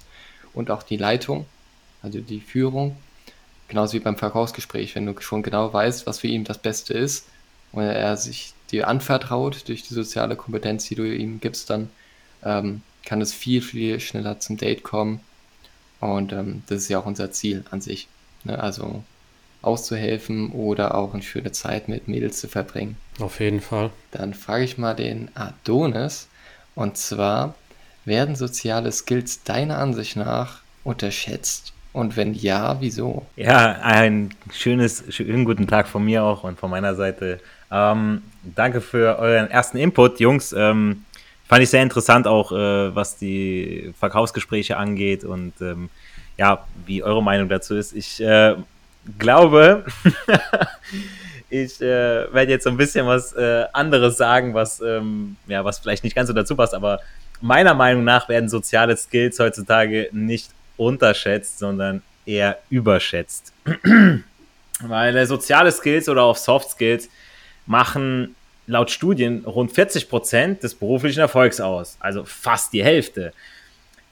und 0.53 0.71
auch 0.71 0.83
die 0.83 0.97
Leitung, 0.97 1.45
also 2.01 2.19
die 2.19 2.41
Führung. 2.41 2.97
Genauso 3.69 3.93
wie 3.93 4.01
beim 4.01 4.17
Verkaufsgespräch, 4.17 4.93
wenn 4.95 5.05
du 5.05 5.17
schon 5.21 5.41
genau 5.41 5.71
weißt, 5.71 6.05
was 6.05 6.19
für 6.19 6.27
ihn 6.27 6.43
das 6.43 6.57
Beste 6.57 6.93
ist 6.95 7.27
und 7.71 7.83
er 7.83 8.17
sich 8.17 8.51
dir 8.71 8.89
anvertraut 8.89 9.69
durch 9.69 9.83
die 9.83 9.93
soziale 9.93 10.35
Kompetenz, 10.35 10.89
die 10.89 10.95
du 10.95 11.03
ihm 11.03 11.39
gibst, 11.39 11.69
dann 11.69 11.89
ähm, 12.43 12.81
kann 13.05 13.21
es 13.21 13.33
viel, 13.33 13.61
viel 13.61 14.01
schneller 14.01 14.41
zum 14.41 14.57
Date 14.57 14.83
kommen. 14.83 15.21
Und 15.99 16.31
ähm, 16.31 16.63
das 16.67 16.79
ist 16.79 16.89
ja 16.89 16.99
auch 16.99 17.05
unser 17.05 17.31
Ziel 17.31 17.63
an 17.71 17.81
sich. 17.81 18.07
Ne? 18.43 18.59
Also 18.59 19.03
auszuhelfen 19.61 20.51
oder 20.51 20.95
auch 20.95 21.13
eine 21.13 21.23
schöne 21.23 21.51
Zeit 21.51 21.89
mit 21.89 22.07
Mädels 22.07 22.39
zu 22.39 22.47
verbringen. 22.47 22.95
Auf 23.19 23.39
jeden 23.39 23.61
Fall. 23.61 23.89
Dann 24.11 24.33
frage 24.33 24.63
ich 24.63 24.77
mal 24.77 24.95
den 24.95 25.29
Adonis. 25.35 26.27
Und 26.75 26.97
zwar, 26.97 27.55
werden 28.07 28.35
soziale 28.35 28.91
Skills 28.91 29.43
deiner 29.43 29.77
Ansicht 29.77 30.15
nach 30.15 30.61
unterschätzt? 30.83 31.73
Und 31.93 32.15
wenn 32.15 32.33
ja, 32.33 32.77
wieso? 32.79 33.25
Ja, 33.35 33.79
ein 33.81 34.29
schönes, 34.53 35.03
schönen 35.09 35.45
guten 35.45 35.67
Tag 35.67 35.87
von 35.87 36.05
mir 36.05 36.23
auch 36.23 36.43
und 36.43 36.59
von 36.59 36.69
meiner 36.69 36.95
Seite. 36.95 37.39
Ähm, 37.71 38.21
danke 38.43 38.81
für 38.81 39.17
euren 39.17 39.49
ersten 39.49 39.77
Input, 39.77 40.19
Jungs. 40.19 40.53
Ähm, 40.53 41.03
fand 41.47 41.63
ich 41.63 41.69
sehr 41.69 41.83
interessant 41.83 42.27
auch, 42.27 42.51
äh, 42.51 42.95
was 42.95 43.17
die 43.17 43.93
Verkaufsgespräche 43.99 44.77
angeht 44.77 45.23
und 45.23 45.53
ähm, 45.61 45.89
ja, 46.37 46.65
wie 46.85 47.03
eure 47.03 47.23
Meinung 47.23 47.49
dazu 47.49 47.75
ist. 47.75 47.93
Ich 47.93 48.21
äh, 48.21 48.55
glaube, 49.17 49.85
ich 51.49 51.81
äh, 51.81 52.33
werde 52.33 52.51
jetzt 52.51 52.65
so 52.65 52.69
ein 52.69 52.77
bisschen 52.77 53.07
was 53.07 53.33
äh, 53.33 53.65
anderes 53.73 54.17
sagen, 54.17 54.53
was, 54.53 54.81
ähm, 54.81 55.37
ja, 55.47 55.63
was 55.65 55.79
vielleicht 55.79 56.03
nicht 56.03 56.15
ganz 56.15 56.27
so 56.27 56.33
dazu 56.33 56.55
passt, 56.55 56.73
aber 56.73 56.99
meiner 57.41 57.73
Meinung 57.73 58.03
nach 58.03 58.29
werden 58.29 58.49
soziale 58.49 58.97
Skills 58.97 59.39
heutzutage 59.39 60.09
nicht 60.11 60.51
unterschätzt, 60.75 61.59
sondern 61.59 62.01
eher 62.25 62.59
überschätzt. 62.69 63.53
Weil 64.81 65.25
soziale 65.25 65.71
Skills 65.71 66.07
oder 66.07 66.23
auch 66.23 66.35
Soft 66.37 66.71
Skills 66.71 67.09
machen 67.65 68.35
laut 68.67 68.91
Studien 68.91 69.43
rund 69.45 69.71
40 69.71 70.09
Prozent 70.09 70.63
des 70.63 70.75
beruflichen 70.75 71.19
Erfolgs 71.19 71.59
aus. 71.59 71.97
Also 71.99 72.23
fast 72.25 72.73
die 72.73 72.83
Hälfte. 72.83 73.33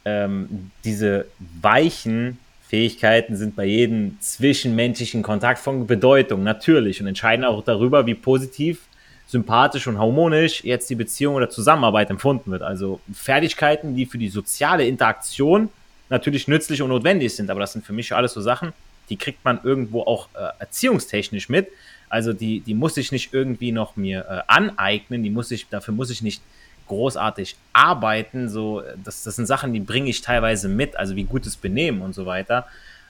Ähm, 0.05 0.71
diese 0.83 1.25
weichen 1.61 2.39
Fähigkeiten 2.67 3.35
sind 3.35 3.55
bei 3.55 3.65
jedem 3.65 4.17
zwischenmenschlichen 4.19 5.21
Kontakt 5.21 5.59
von 5.59 5.85
Bedeutung, 5.85 6.43
natürlich, 6.43 6.99
und 6.99 7.07
entscheiden 7.07 7.45
auch 7.45 7.63
darüber, 7.63 8.05
wie 8.05 8.15
positiv, 8.15 8.81
sympathisch 9.27 9.87
und 9.87 9.97
harmonisch 9.97 10.63
jetzt 10.63 10.89
die 10.89 10.95
Beziehung 10.95 11.35
oder 11.35 11.49
Zusammenarbeit 11.49 12.09
empfunden 12.09 12.51
wird. 12.51 12.61
Also 12.61 13.01
Fertigkeiten, 13.13 13.95
die 13.95 14.05
für 14.05 14.17
die 14.17 14.29
soziale 14.29 14.87
Interaktion 14.87 15.69
natürlich 16.09 16.47
nützlich 16.47 16.81
und 16.81 16.89
notwendig 16.89 17.35
sind, 17.35 17.49
aber 17.49 17.59
das 17.59 17.73
sind 17.73 17.85
für 17.85 17.93
mich 17.93 18.13
alles 18.13 18.33
so 18.33 18.41
Sachen, 18.41 18.73
die 19.09 19.17
kriegt 19.17 19.43
man 19.43 19.59
irgendwo 19.63 20.01
auch 20.01 20.29
äh, 20.33 20.49
erziehungstechnisch 20.59 21.49
mit. 21.49 21.67
Also 22.15 22.31
die, 22.31 22.61
die 22.61 22.75
muss 22.75 22.95
ich 22.95 23.11
nicht 23.11 23.33
irgendwie 23.33 23.73
noch 23.73 23.97
mir 23.97 24.25
äh, 24.29 24.41
aneignen, 24.47 25.21
die 25.21 25.29
muss 25.29 25.51
ich, 25.51 25.67
dafür 25.67 25.93
muss 25.93 26.09
ich 26.09 26.21
nicht 26.21 26.41
großartig 26.87 27.57
arbeiten. 27.73 28.47
So, 28.47 28.81
das, 29.03 29.23
das 29.23 29.35
sind 29.35 29.47
Sachen, 29.47 29.73
die 29.73 29.81
bringe 29.81 30.09
ich 30.09 30.21
teilweise 30.21 30.69
mit, 30.69 30.95
also 30.95 31.17
wie 31.17 31.25
gutes 31.25 31.57
Benehmen 31.57 32.01
und 32.01 32.15
so 32.15 32.25
weiter. 32.25 32.67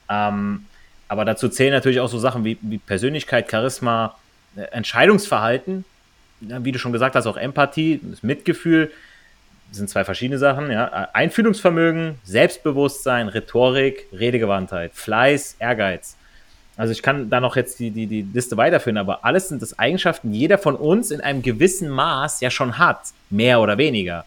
Ähm, 0.09 0.65
aber 1.07 1.23
dazu 1.23 1.49
zählen 1.49 1.71
natürlich 1.71 1.99
auch 1.99 2.09
so 2.09 2.17
Sachen 2.17 2.43
wie, 2.45 2.57
wie 2.61 2.79
Persönlichkeit, 2.79 3.51
Charisma, 3.51 4.15
äh, 4.55 4.61
Entscheidungsverhalten, 4.71 5.85
ja, 6.41 6.65
wie 6.65 6.71
du 6.71 6.79
schon 6.79 6.91
gesagt 6.91 7.15
hast, 7.15 7.27
auch 7.27 7.37
Empathie, 7.37 8.01
das 8.01 8.23
Mitgefühl, 8.23 8.91
das 9.69 9.77
sind 9.77 9.87
zwei 9.87 10.03
verschiedene 10.03 10.39
Sachen. 10.39 10.71
Ja. 10.71 11.09
Einfühlungsvermögen, 11.13 12.15
Selbstbewusstsein, 12.23 13.27
Rhetorik, 13.27 14.07
Redegewandtheit, 14.11 14.93
Fleiß, 14.95 15.57
Ehrgeiz. 15.59 16.17
Also 16.77 16.91
ich 16.91 17.01
kann 17.01 17.29
da 17.29 17.39
noch 17.39 17.55
jetzt 17.55 17.79
die, 17.79 17.89
die, 17.91 18.05
die 18.05 18.27
Liste 18.33 18.57
weiterführen, 18.57 18.97
aber 18.97 19.23
alles 19.23 19.49
sind 19.49 19.61
das 19.61 19.79
Eigenschaften, 19.79 20.31
die 20.31 20.39
jeder 20.39 20.57
von 20.57 20.75
uns 20.75 21.11
in 21.11 21.21
einem 21.21 21.41
gewissen 21.41 21.89
Maß 21.89 22.41
ja 22.41 22.49
schon 22.49 22.77
hat, 22.77 22.99
mehr 23.29 23.61
oder 23.61 23.77
weniger. 23.77 24.25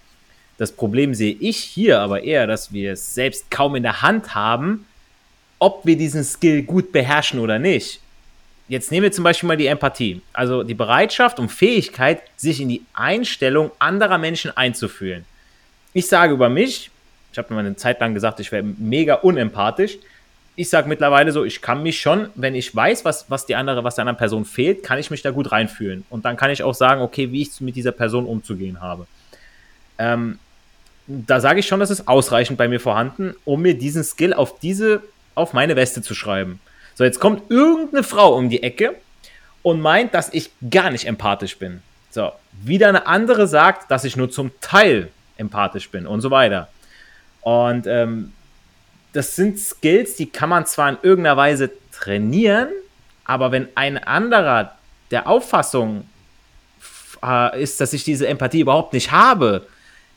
Das 0.56 0.72
Problem 0.72 1.14
sehe 1.14 1.36
ich 1.38 1.58
hier 1.58 2.00
aber 2.00 2.24
eher, 2.24 2.46
dass 2.46 2.72
wir 2.72 2.92
es 2.92 3.14
selbst 3.14 3.50
kaum 3.50 3.76
in 3.76 3.82
der 3.82 4.02
Hand 4.02 4.34
haben, 4.34 4.86
ob 5.58 5.84
wir 5.84 5.96
diesen 5.96 6.24
Skill 6.24 6.62
gut 6.62 6.90
beherrschen 6.90 7.38
oder 7.38 7.58
nicht. 7.58 8.00
Jetzt 8.68 8.90
nehmen 8.90 9.04
wir 9.04 9.12
zum 9.12 9.24
Beispiel 9.24 9.46
mal 9.46 9.56
die 9.56 9.66
Empathie, 9.66 10.20
also 10.32 10.62
die 10.62 10.74
Bereitschaft 10.74 11.38
und 11.38 11.50
Fähigkeit, 11.50 12.22
sich 12.36 12.60
in 12.60 12.68
die 12.68 12.82
Einstellung 12.92 13.70
anderer 13.78 14.18
Menschen 14.18 14.54
einzufühlen. 14.56 15.24
Ich 15.94 16.06
sage 16.06 16.34
über 16.34 16.48
mich, 16.48 16.90
ich 17.32 17.38
habe 17.38 17.52
mir 17.54 17.60
eine 17.60 17.76
Zeit 17.76 18.00
lang 18.00 18.14
gesagt, 18.14 18.40
ich 18.40 18.52
wäre 18.52 18.62
mega 18.62 19.14
unempathisch, 19.14 19.98
ich 20.58 20.70
sage 20.70 20.88
mittlerweile 20.88 21.30
so, 21.30 21.44
ich 21.44 21.62
kann 21.62 21.84
mich 21.84 22.00
schon, 22.00 22.30
wenn 22.34 22.56
ich 22.56 22.74
weiß, 22.74 23.04
was, 23.04 23.30
was 23.30 23.46
die 23.46 23.54
andere, 23.54 23.84
was 23.84 23.94
der 23.94 24.02
anderen 24.02 24.16
Person 24.16 24.44
fehlt, 24.44 24.82
kann 24.82 24.98
ich 24.98 25.08
mich 25.08 25.22
da 25.22 25.30
gut 25.30 25.52
reinfühlen. 25.52 26.04
Und 26.10 26.24
dann 26.24 26.36
kann 26.36 26.50
ich 26.50 26.64
auch 26.64 26.74
sagen, 26.74 27.00
okay, 27.00 27.30
wie 27.30 27.42
ich 27.42 27.60
mit 27.60 27.76
dieser 27.76 27.92
Person 27.92 28.26
umzugehen 28.26 28.80
habe. 28.80 29.06
Ähm, 29.98 30.40
da 31.06 31.38
sage 31.38 31.60
ich 31.60 31.68
schon, 31.68 31.78
das 31.78 31.90
ist 31.90 32.08
ausreichend 32.08 32.58
bei 32.58 32.66
mir 32.66 32.80
vorhanden, 32.80 33.36
um 33.44 33.62
mir 33.62 33.78
diesen 33.78 34.02
Skill 34.02 34.34
auf 34.34 34.58
diese, 34.58 35.00
auf 35.36 35.52
meine 35.52 35.76
Weste 35.76 36.02
zu 36.02 36.16
schreiben. 36.16 36.58
So, 36.96 37.04
jetzt 37.04 37.20
kommt 37.20 37.48
irgendeine 37.52 38.02
Frau 38.02 38.34
um 38.34 38.48
die 38.48 38.64
Ecke 38.64 38.96
und 39.62 39.80
meint, 39.80 40.12
dass 40.12 40.34
ich 40.34 40.50
gar 40.68 40.90
nicht 40.90 41.04
empathisch 41.06 41.56
bin. 41.56 41.82
So, 42.10 42.32
wieder 42.64 42.88
eine 42.88 43.06
andere 43.06 43.46
sagt, 43.46 43.92
dass 43.92 44.02
ich 44.02 44.16
nur 44.16 44.28
zum 44.28 44.50
Teil 44.60 45.10
empathisch 45.36 45.88
bin 45.88 46.04
und 46.04 46.20
so 46.20 46.32
weiter. 46.32 46.66
Und 47.42 47.86
ähm, 47.86 48.32
das 49.12 49.36
sind 49.36 49.58
Skills, 49.58 50.16
die 50.16 50.26
kann 50.26 50.48
man 50.48 50.66
zwar 50.66 50.90
in 50.90 50.98
irgendeiner 51.02 51.36
Weise 51.36 51.70
trainieren, 51.92 52.68
aber 53.24 53.52
wenn 53.52 53.68
ein 53.74 53.98
anderer 53.98 54.72
der 55.10 55.26
Auffassung 55.26 56.04
äh, 57.24 57.62
ist, 57.62 57.80
dass 57.80 57.92
ich 57.92 58.04
diese 58.04 58.26
Empathie 58.28 58.60
überhaupt 58.60 58.92
nicht 58.92 59.10
habe, 59.10 59.66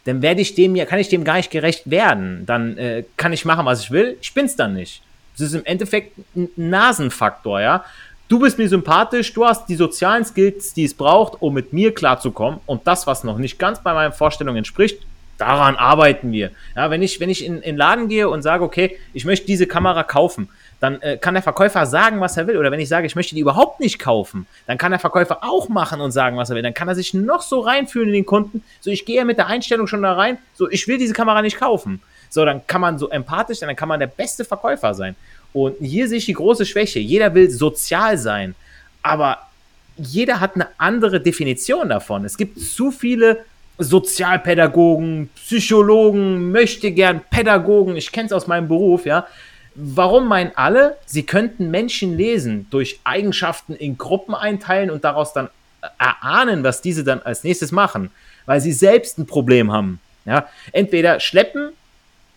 dann 0.06 0.22
werde 0.22 0.42
ich 0.42 0.56
dem 0.56 0.76
ja, 0.76 0.86
kann 0.86 1.00
ich 1.00 1.10
dem 1.10 1.24
gar 1.24 1.38
nicht 1.38 1.52
gerecht 1.52 1.90
werden. 1.90 2.46
Dann 2.46 2.78
äh, 2.78 3.04
kann 3.18 3.34
ich 3.34 3.46
machen, 3.46 3.66
was 3.66 3.82
ich 3.82 3.92
will, 3.92 4.18
ich 4.22 4.34
bin's 4.34 4.56
dann 4.56 4.74
nicht. 4.74 5.02
Das 5.38 5.48
ist 5.48 5.54
im 5.54 5.66
Endeffekt 5.66 6.18
ein 6.36 6.50
Nasenfaktor, 6.56 7.62
ja. 7.62 7.86
Du 8.28 8.40
bist 8.40 8.58
mir 8.58 8.70
sympathisch, 8.70 9.34
du 9.34 9.46
hast 9.46 9.68
die 9.68 9.76
sozialen 9.76 10.24
Skills, 10.24 10.74
die 10.74 10.86
es 10.86 10.94
braucht, 10.94 11.42
um 11.42 11.54
mit 11.54 11.74
mir 11.74 11.94
klarzukommen. 11.94 12.62
Und 12.66 12.88
das, 12.88 13.06
was 13.06 13.26
noch 13.26 13.38
nicht 13.38 13.60
ganz 13.60 13.84
bei 13.84 13.94
meinen 13.94 14.14
Vorstellungen 14.14 14.60
entspricht, 14.60 15.06
Daran 15.42 15.76
arbeiten 15.76 16.32
wir. 16.32 16.52
Ja, 16.76 16.92
wenn 16.92 17.02
ich, 17.02 17.20
wenn 17.20 17.32
ich 17.32 17.44
in 17.44 17.62
den 17.62 17.76
Laden 17.76 18.08
gehe 18.10 18.30
und 18.30 18.44
sage, 18.44 18.64
okay, 18.64 19.00
ich 19.12 19.26
möchte 19.26 19.48
diese 19.48 19.66
Kamera 19.66 20.04
kaufen, 20.04 20.50
dann 20.80 21.02
äh, 21.02 21.18
kann 21.18 21.34
der 21.34 21.42
Verkäufer 21.42 21.88
sagen, 21.88 22.22
was 22.22 22.38
er 22.38 22.46
will. 22.46 22.58
Oder 22.58 22.70
wenn 22.70 22.80
ich 22.80 22.90
sage, 22.90 23.08
ich 23.08 23.16
möchte 23.16 23.34
die 23.34 23.42
überhaupt 23.42 23.80
nicht 23.80 23.98
kaufen, 23.98 24.46
dann 24.68 24.78
kann 24.78 24.92
der 24.92 25.00
Verkäufer 25.00 25.40
auch 25.42 25.68
machen 25.68 26.00
und 26.00 26.12
sagen, 26.12 26.38
was 26.38 26.52
er 26.52 26.56
will. 26.56 26.62
Dann 26.62 26.76
kann 26.76 26.88
er 26.88 26.94
sich 26.94 27.16
noch 27.16 27.42
so 27.42 27.62
reinfühlen 27.62 28.10
in 28.10 28.14
den 28.14 28.26
Kunden. 28.28 28.64
So, 28.82 28.92
ich 28.92 29.04
gehe 29.04 29.26
mit 29.26 29.40
der 29.40 29.48
Einstellung 29.48 29.88
schon 29.88 30.04
da 30.04 30.14
rein, 30.14 30.38
so, 30.54 30.70
ich 30.70 30.88
will 30.88 31.00
diese 31.00 31.16
Kamera 31.16 31.42
nicht 31.42 31.60
kaufen. 31.60 32.04
So, 32.30 32.46
dann 32.46 32.68
kann 32.68 32.82
man 32.82 33.00
so 33.00 33.10
empathisch 33.10 33.58
sein, 33.58 33.68
dann 33.68 33.76
kann 33.76 33.90
man 33.90 34.00
der 34.00 34.08
beste 34.08 34.46
Verkäufer 34.46 34.94
sein. 34.94 35.16
Und 35.54 35.76
hier 35.80 36.08
sehe 36.08 36.20
ich 36.20 36.26
die 36.26 36.34
große 36.34 36.68
Schwäche. 36.68 37.00
Jeder 37.00 37.34
will 37.34 37.50
sozial 37.50 38.20
sein, 38.20 38.54
aber 39.02 39.40
jeder 39.98 40.40
hat 40.40 40.54
eine 40.54 40.68
andere 40.78 41.20
Definition 41.20 41.90
davon. 41.90 42.26
Es 42.26 42.38
gibt 42.38 42.60
zu 42.60 42.92
viele 42.92 43.44
Sozialpädagogen, 43.84 45.30
Psychologen, 45.36 46.52
möchte 46.52 46.92
gern 46.92 47.22
Pädagogen, 47.30 47.96
ich 47.96 48.12
kenne 48.12 48.28
es 48.28 48.34
aus 48.34 48.48
meinem 48.48 48.68
Beruf, 48.68 49.06
ja. 49.06 49.28
Warum 49.74 50.28
meinen 50.28 50.52
alle, 50.56 50.98
sie 51.06 51.24
könnten 51.24 51.72
Menschen 51.72 52.18
lesen, 52.18 52.68
durch 52.72 53.00
Eigenschaften 53.06 53.74
in 53.74 53.98
Gruppen 53.98 54.36
einteilen 54.36 54.92
und 54.92 55.04
daraus 55.06 55.34
dann 55.34 55.50
erahnen, 55.98 56.64
was 56.64 56.82
diese 56.82 57.04
dann 57.04 57.22
als 57.22 57.44
nächstes 57.44 57.72
machen, 57.72 58.12
weil 58.46 58.60
sie 58.60 58.74
selbst 58.74 59.18
ein 59.18 59.26
Problem 59.26 59.72
haben. 59.72 60.00
Ja, 60.26 60.48
entweder 60.72 61.20
schleppen 61.20 61.70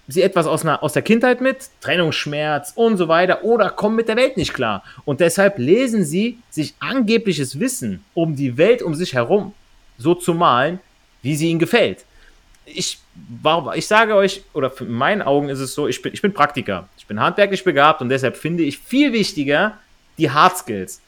sie 0.07 0.23
etwas 0.23 0.47
aus, 0.47 0.63
einer, 0.63 0.83
aus 0.83 0.93
der 0.93 1.03
Kindheit 1.03 1.41
mit, 1.41 1.69
Trennungsschmerz 1.81 2.73
und 2.75 2.97
so 2.97 3.09
weiter, 3.09 3.45
oder 3.45 3.71
kommen 3.71 3.97
mit 3.97 4.09
der 4.09 4.17
Welt 4.17 4.37
nicht 4.37 4.55
klar. 4.55 4.83
Und 5.05 5.21
deshalb 5.21 5.59
lesen 5.59 6.05
sie 6.05 6.39
sich 6.51 6.75
angebliches 6.79 7.59
Wissen 7.59 8.05
um 8.15 8.37
die 8.37 8.57
Welt 8.57 8.83
um 8.83 8.95
sich 8.95 9.15
herum 9.15 9.55
so 9.99 10.15
zu 10.15 10.35
malen, 10.35 10.81
wie 11.25 11.35
sie 11.35 11.51
ihnen 11.51 11.59
gefällt. 11.59 12.05
Ich, 12.67 12.99
ich 13.75 13.87
sage 13.87 14.15
euch, 14.15 14.43
oder 14.53 14.73
in 14.81 14.93
meinen 14.93 15.23
Augen 15.23 15.49
ist 15.49 15.59
es 15.59 15.75
so, 15.75 15.89
ich 15.89 16.01
bin, 16.01 16.13
ich 16.13 16.23
bin 16.23 16.33
Praktiker. 16.33 16.89
Ich 16.97 17.07
bin 17.07 17.21
handwerklich 17.21 17.65
begabt 17.65 18.01
und 18.01 18.09
deshalb 18.09 18.37
finde 18.37 18.63
ich 18.63 18.79
viel 18.79 19.13
wichtiger 19.13 19.79
die 20.19 20.31
Hard 20.31 20.57
Skills. 20.57 21.01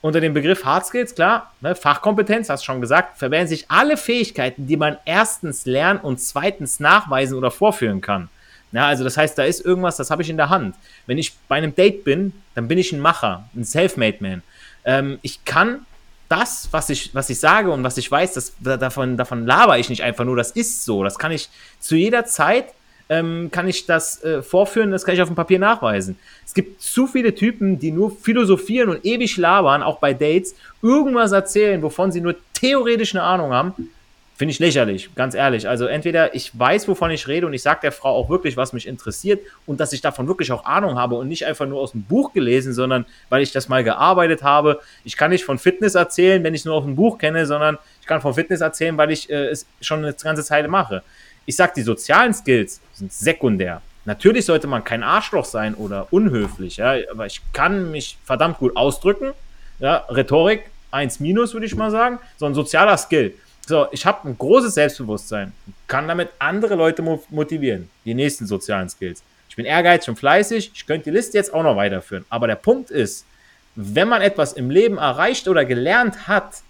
Unter 0.00 0.20
dem 0.20 0.34
Begriff 0.34 0.64
Hard 0.64 0.86
Skills, 0.86 1.14
klar, 1.14 1.52
ne, 1.60 1.74
Fachkompetenz, 1.74 2.48
hast 2.48 2.62
du 2.62 2.66
schon 2.66 2.80
gesagt, 2.80 3.18
verwenden 3.18 3.48
sich 3.48 3.66
alle 3.68 3.96
Fähigkeiten, 3.96 4.66
die 4.66 4.76
man 4.76 4.96
erstens 5.04 5.66
lernen 5.66 6.00
und 6.00 6.20
zweitens 6.20 6.80
nachweisen 6.80 7.36
oder 7.36 7.50
vorführen 7.50 8.00
kann. 8.00 8.28
Ja, 8.72 8.86
also 8.86 9.04
das 9.04 9.16
heißt, 9.16 9.38
da 9.38 9.44
ist 9.44 9.64
irgendwas, 9.64 9.96
das 9.96 10.10
habe 10.10 10.22
ich 10.22 10.30
in 10.30 10.36
der 10.36 10.50
Hand. 10.50 10.76
Wenn 11.06 11.18
ich 11.18 11.34
bei 11.48 11.56
einem 11.56 11.74
Date 11.74 12.04
bin, 12.04 12.32
dann 12.54 12.68
bin 12.68 12.78
ich 12.78 12.92
ein 12.92 13.00
Macher, 13.00 13.48
ein 13.54 13.64
Self-Made 13.64 14.18
Man. 14.20 14.42
Ähm, 14.84 15.18
ich 15.22 15.44
kann 15.44 15.86
das, 16.28 16.68
was 16.70 16.90
ich, 16.90 17.14
was 17.14 17.30
ich 17.30 17.38
sage 17.38 17.70
und 17.70 17.84
was 17.84 17.98
ich 17.98 18.10
weiß, 18.10 18.34
das, 18.34 18.52
davon, 18.60 19.16
davon 19.16 19.46
laber 19.46 19.78
ich 19.78 19.88
nicht 19.88 20.02
einfach 20.02 20.24
nur, 20.24 20.36
das 20.36 20.50
ist 20.50 20.84
so. 20.84 21.04
Das 21.04 21.18
kann 21.18 21.32
ich 21.32 21.48
zu 21.78 21.96
jeder 21.96 22.24
Zeit, 22.24 22.66
ähm, 23.08 23.50
kann 23.52 23.68
ich 23.68 23.86
das 23.86 24.22
äh, 24.24 24.42
vorführen, 24.42 24.90
das 24.90 25.04
kann 25.04 25.14
ich 25.14 25.22
auf 25.22 25.28
dem 25.28 25.36
Papier 25.36 25.58
nachweisen. 25.58 26.18
Es 26.44 26.54
gibt 26.54 26.82
zu 26.82 27.06
viele 27.06 27.34
Typen, 27.34 27.78
die 27.78 27.92
nur 27.92 28.10
philosophieren 28.10 28.90
und 28.90 29.04
ewig 29.04 29.36
labern, 29.36 29.82
auch 29.82 29.98
bei 29.98 30.12
Dates, 30.12 30.54
irgendwas 30.82 31.32
erzählen, 31.32 31.82
wovon 31.82 32.10
sie 32.10 32.20
nur 32.20 32.34
theoretisch 32.54 33.14
eine 33.14 33.22
Ahnung 33.22 33.52
haben 33.52 33.90
Finde 34.36 34.52
ich 34.52 34.58
lächerlich, 34.58 35.14
ganz 35.14 35.34
ehrlich. 35.34 35.66
Also 35.66 35.86
entweder 35.86 36.34
ich 36.34 36.56
weiß, 36.58 36.88
wovon 36.88 37.10
ich 37.10 37.26
rede 37.26 37.46
und 37.46 37.54
ich 37.54 37.62
sage 37.62 37.80
der 37.84 37.92
Frau 37.92 38.10
auch 38.10 38.28
wirklich, 38.28 38.58
was 38.58 38.74
mich 38.74 38.86
interessiert 38.86 39.40
und 39.64 39.80
dass 39.80 39.94
ich 39.94 40.02
davon 40.02 40.28
wirklich 40.28 40.52
auch 40.52 40.66
Ahnung 40.66 40.98
habe 40.98 41.14
und 41.14 41.26
nicht 41.28 41.46
einfach 41.46 41.64
nur 41.64 41.80
aus 41.80 41.92
dem 41.92 42.02
Buch 42.02 42.34
gelesen, 42.34 42.74
sondern 42.74 43.06
weil 43.30 43.42
ich 43.42 43.52
das 43.52 43.70
mal 43.70 43.82
gearbeitet 43.82 44.42
habe. 44.42 44.80
Ich 45.04 45.16
kann 45.16 45.30
nicht 45.30 45.46
von 45.46 45.58
Fitness 45.58 45.94
erzählen, 45.94 46.44
wenn 46.44 46.52
ich 46.52 46.60
es 46.60 46.64
nur 46.66 46.74
aus 46.74 46.84
dem 46.84 46.96
Buch 46.96 47.16
kenne, 47.16 47.46
sondern 47.46 47.78
ich 48.02 48.06
kann 48.06 48.20
von 48.20 48.34
Fitness 48.34 48.60
erzählen, 48.60 48.98
weil 48.98 49.10
ich 49.10 49.30
äh, 49.30 49.46
es 49.46 49.64
schon 49.80 50.04
eine 50.04 50.12
ganze 50.12 50.44
Zeit 50.44 50.68
mache. 50.68 51.02
Ich 51.46 51.56
sage, 51.56 51.72
die 51.74 51.82
sozialen 51.82 52.34
Skills 52.34 52.82
sind 52.92 53.10
sekundär. 53.10 53.80
Natürlich 54.04 54.44
sollte 54.44 54.66
man 54.66 54.84
kein 54.84 55.02
Arschloch 55.02 55.46
sein 55.46 55.74
oder 55.74 56.08
unhöflich, 56.10 56.76
ja, 56.76 56.94
aber 57.10 57.24
ich 57.24 57.40
kann 57.54 57.90
mich 57.90 58.18
verdammt 58.22 58.58
gut 58.58 58.76
ausdrücken. 58.76 59.32
Ja, 59.78 60.04
Rhetorik 60.10 60.64
1 60.90 61.20
minus, 61.20 61.54
würde 61.54 61.66
ich 61.66 61.74
mal 61.74 61.90
sagen. 61.90 62.18
So 62.36 62.44
ein 62.44 62.54
sozialer 62.54 62.98
Skill 62.98 63.34
so, 63.66 63.88
ich 63.90 64.06
habe 64.06 64.28
ein 64.28 64.38
großes 64.38 64.74
Selbstbewusstsein, 64.74 65.52
kann 65.88 66.06
damit 66.06 66.30
andere 66.38 66.76
Leute 66.76 67.02
motivieren, 67.30 67.90
die 68.04 68.14
nächsten 68.14 68.46
sozialen 68.46 68.88
Skills. 68.88 69.22
Ich 69.48 69.56
bin 69.56 69.64
ehrgeizig 69.66 70.08
und 70.10 70.16
fleißig, 70.16 70.70
ich 70.72 70.86
könnte 70.86 71.04
die 71.04 71.16
Liste 71.16 71.36
jetzt 71.36 71.52
auch 71.52 71.64
noch 71.64 71.76
weiterführen. 71.76 72.24
Aber 72.28 72.46
der 72.46 72.54
Punkt 72.54 72.90
ist, 72.90 73.26
wenn 73.74 74.08
man 74.08 74.22
etwas 74.22 74.52
im 74.52 74.70
Leben 74.70 74.98
erreicht 74.98 75.48
oder 75.48 75.64
gelernt 75.64 76.28
hat, 76.28 76.62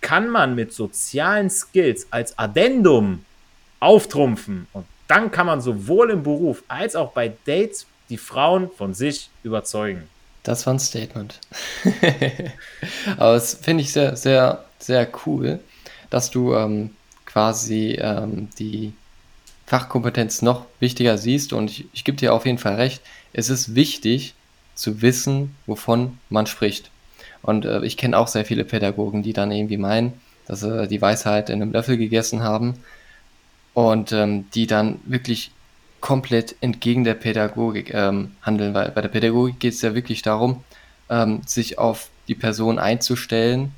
kann 0.00 0.28
man 0.28 0.54
mit 0.54 0.72
sozialen 0.72 1.50
Skills 1.50 2.06
als 2.10 2.38
Addendum 2.38 3.24
auftrumpfen. 3.80 4.68
Und 4.72 4.86
dann 5.08 5.30
kann 5.30 5.46
man 5.46 5.60
sowohl 5.60 6.10
im 6.10 6.22
Beruf 6.22 6.62
als 6.68 6.94
auch 6.94 7.12
bei 7.12 7.32
Dates 7.46 7.86
die 8.10 8.16
Frauen 8.16 8.70
von 8.70 8.94
sich 8.94 9.30
überzeugen. 9.42 10.08
Das 10.44 10.66
war 10.66 10.74
ein 10.74 10.78
Statement. 10.78 11.40
Aber 13.16 13.34
es 13.34 13.54
finde 13.54 13.82
ich 13.82 13.92
sehr, 13.92 14.14
sehr, 14.16 14.64
sehr 14.78 15.08
cool, 15.26 15.60
dass 16.14 16.30
du 16.30 16.54
ähm, 16.54 16.90
quasi 17.26 17.98
ähm, 18.00 18.48
die 18.60 18.92
Fachkompetenz 19.66 20.42
noch 20.42 20.64
wichtiger 20.78 21.18
siehst. 21.18 21.52
Und 21.52 21.68
ich, 21.68 21.86
ich 21.92 22.04
gebe 22.04 22.16
dir 22.16 22.32
auf 22.32 22.46
jeden 22.46 22.58
Fall 22.58 22.76
recht. 22.76 23.02
Es 23.32 23.50
ist 23.50 23.74
wichtig 23.74 24.34
zu 24.76 25.02
wissen, 25.02 25.56
wovon 25.66 26.20
man 26.30 26.46
spricht. 26.46 26.92
Und 27.42 27.64
äh, 27.64 27.84
ich 27.84 27.96
kenne 27.96 28.16
auch 28.16 28.28
sehr 28.28 28.44
viele 28.44 28.64
Pädagogen, 28.64 29.24
die 29.24 29.32
dann 29.32 29.50
irgendwie 29.50 29.76
meinen, 29.76 30.12
dass 30.46 30.60
sie 30.60 30.86
die 30.86 31.02
Weisheit 31.02 31.50
in 31.50 31.60
einem 31.60 31.72
Löffel 31.72 31.96
gegessen 31.96 32.44
haben 32.44 32.74
und 33.72 34.12
ähm, 34.12 34.48
die 34.54 34.68
dann 34.68 35.00
wirklich 35.06 35.50
komplett 36.00 36.54
entgegen 36.60 37.02
der 37.02 37.14
Pädagogik 37.14 37.92
ähm, 37.92 38.36
handeln, 38.40 38.72
weil 38.72 38.92
bei 38.92 39.00
der 39.00 39.08
Pädagogik 39.08 39.58
geht 39.58 39.74
es 39.74 39.82
ja 39.82 39.96
wirklich 39.96 40.22
darum, 40.22 40.62
ähm, 41.10 41.40
sich 41.44 41.76
auf 41.80 42.08
die 42.28 42.36
Person 42.36 42.78
einzustellen 42.78 43.72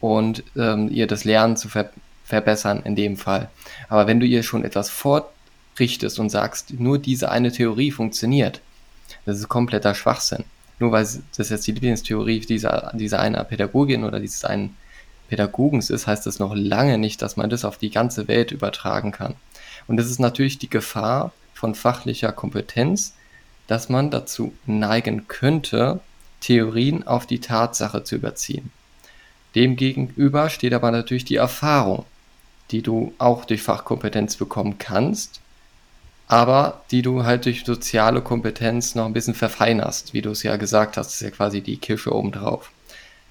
und 0.00 0.42
ähm, 0.56 0.88
ihr 0.90 1.06
das 1.06 1.24
Lernen 1.24 1.56
zu 1.56 1.68
ver 1.68 1.90
verbessern 2.24 2.82
in 2.84 2.94
dem 2.94 3.16
Fall. 3.16 3.48
Aber 3.88 4.06
wenn 4.06 4.20
du 4.20 4.26
ihr 4.26 4.44
schon 4.44 4.64
etwas 4.64 4.88
vorrichtest 4.88 6.20
und 6.20 6.30
sagst, 6.30 6.78
nur 6.78 6.96
diese 6.96 7.28
eine 7.28 7.50
Theorie 7.50 7.90
funktioniert, 7.90 8.60
das 9.26 9.38
ist 9.38 9.48
kompletter 9.48 9.96
Schwachsinn. 9.96 10.44
Nur 10.78 10.92
weil 10.92 11.06
das 11.36 11.48
jetzt 11.48 11.66
die 11.66 11.72
Lieblingstheorie 11.72 12.38
dieser, 12.40 12.92
dieser 12.94 13.18
einer 13.18 13.42
Pädagogin 13.42 14.04
oder 14.04 14.20
dieses 14.20 14.44
einen 14.44 14.76
Pädagogens 15.28 15.90
ist, 15.90 16.06
heißt 16.06 16.24
das 16.26 16.38
noch 16.38 16.54
lange 16.54 16.98
nicht, 16.98 17.20
dass 17.20 17.36
man 17.36 17.50
das 17.50 17.64
auf 17.64 17.78
die 17.78 17.90
ganze 17.90 18.28
Welt 18.28 18.52
übertragen 18.52 19.10
kann. 19.10 19.34
Und 19.88 19.96
das 19.96 20.06
ist 20.06 20.20
natürlich 20.20 20.58
die 20.58 20.70
Gefahr 20.70 21.32
von 21.52 21.74
fachlicher 21.74 22.32
Kompetenz, 22.32 23.14
dass 23.66 23.88
man 23.88 24.10
dazu 24.10 24.52
neigen 24.66 25.28
könnte, 25.28 26.00
Theorien 26.40 27.06
auf 27.06 27.26
die 27.26 27.40
Tatsache 27.40 28.02
zu 28.02 28.16
überziehen. 28.16 28.72
Demgegenüber 29.54 30.48
steht 30.48 30.74
aber 30.74 30.90
natürlich 30.90 31.24
die 31.24 31.36
Erfahrung, 31.36 32.04
die 32.70 32.82
du 32.82 33.12
auch 33.18 33.44
durch 33.44 33.62
Fachkompetenz 33.62 34.36
bekommen 34.36 34.78
kannst, 34.78 35.40
aber 36.28 36.82
die 36.90 37.02
du 37.02 37.24
halt 37.24 37.44
durch 37.44 37.64
soziale 37.64 38.22
Kompetenz 38.22 38.94
noch 38.94 39.06
ein 39.06 39.12
bisschen 39.12 39.34
verfeinerst, 39.34 40.14
wie 40.14 40.22
du 40.22 40.30
es 40.30 40.44
ja 40.44 40.56
gesagt 40.56 40.96
hast, 40.96 41.14
ist 41.14 41.22
ja 41.22 41.30
quasi 41.30 41.60
die 41.60 41.76
Kirsche 41.76 42.14
obendrauf. 42.14 42.70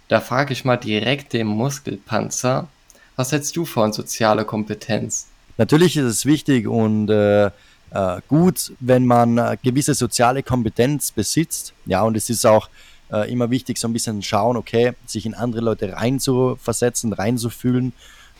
Da 0.10 0.20
frage 0.20 0.54
ich 0.54 0.66
mal 0.66 0.78
direkt 0.78 1.34
den 1.34 1.48
Muskelpanzer, 1.48 2.68
was 3.16 3.32
hältst 3.32 3.56
du 3.56 3.66
von 3.66 3.94
soziale 3.94 4.44
Kompetenz? 4.44 5.28
Natürlich 5.58 5.96
ist 5.98 6.06
es 6.06 6.26
wichtig 6.26 6.68
und 6.68 7.10
äh, 7.10 7.52
äh, 7.92 8.22
gut, 8.28 8.72
wenn 8.80 9.06
man 9.06 9.38
äh, 9.38 9.58
gewisse 9.62 9.94
soziale 9.94 10.44
Kompetenz 10.44 11.12
besitzt. 11.12 11.74
Ja, 11.86 12.04
und 12.04 12.16
es 12.16 12.30
ist 12.30 12.46
auch 12.46 12.70
äh, 13.12 13.32
immer 13.32 13.50
wichtig, 13.50 13.78
so 13.78 13.88
ein 13.88 13.94
bisschen 13.94 14.22
schauen, 14.22 14.58
okay, 14.58 14.94
sich 15.06 15.26
in 15.26 15.34
andere 15.34 15.62
Leute 15.62 15.94
reinzuversetzen, 15.94 17.14
reinzufühlen. 17.14 17.94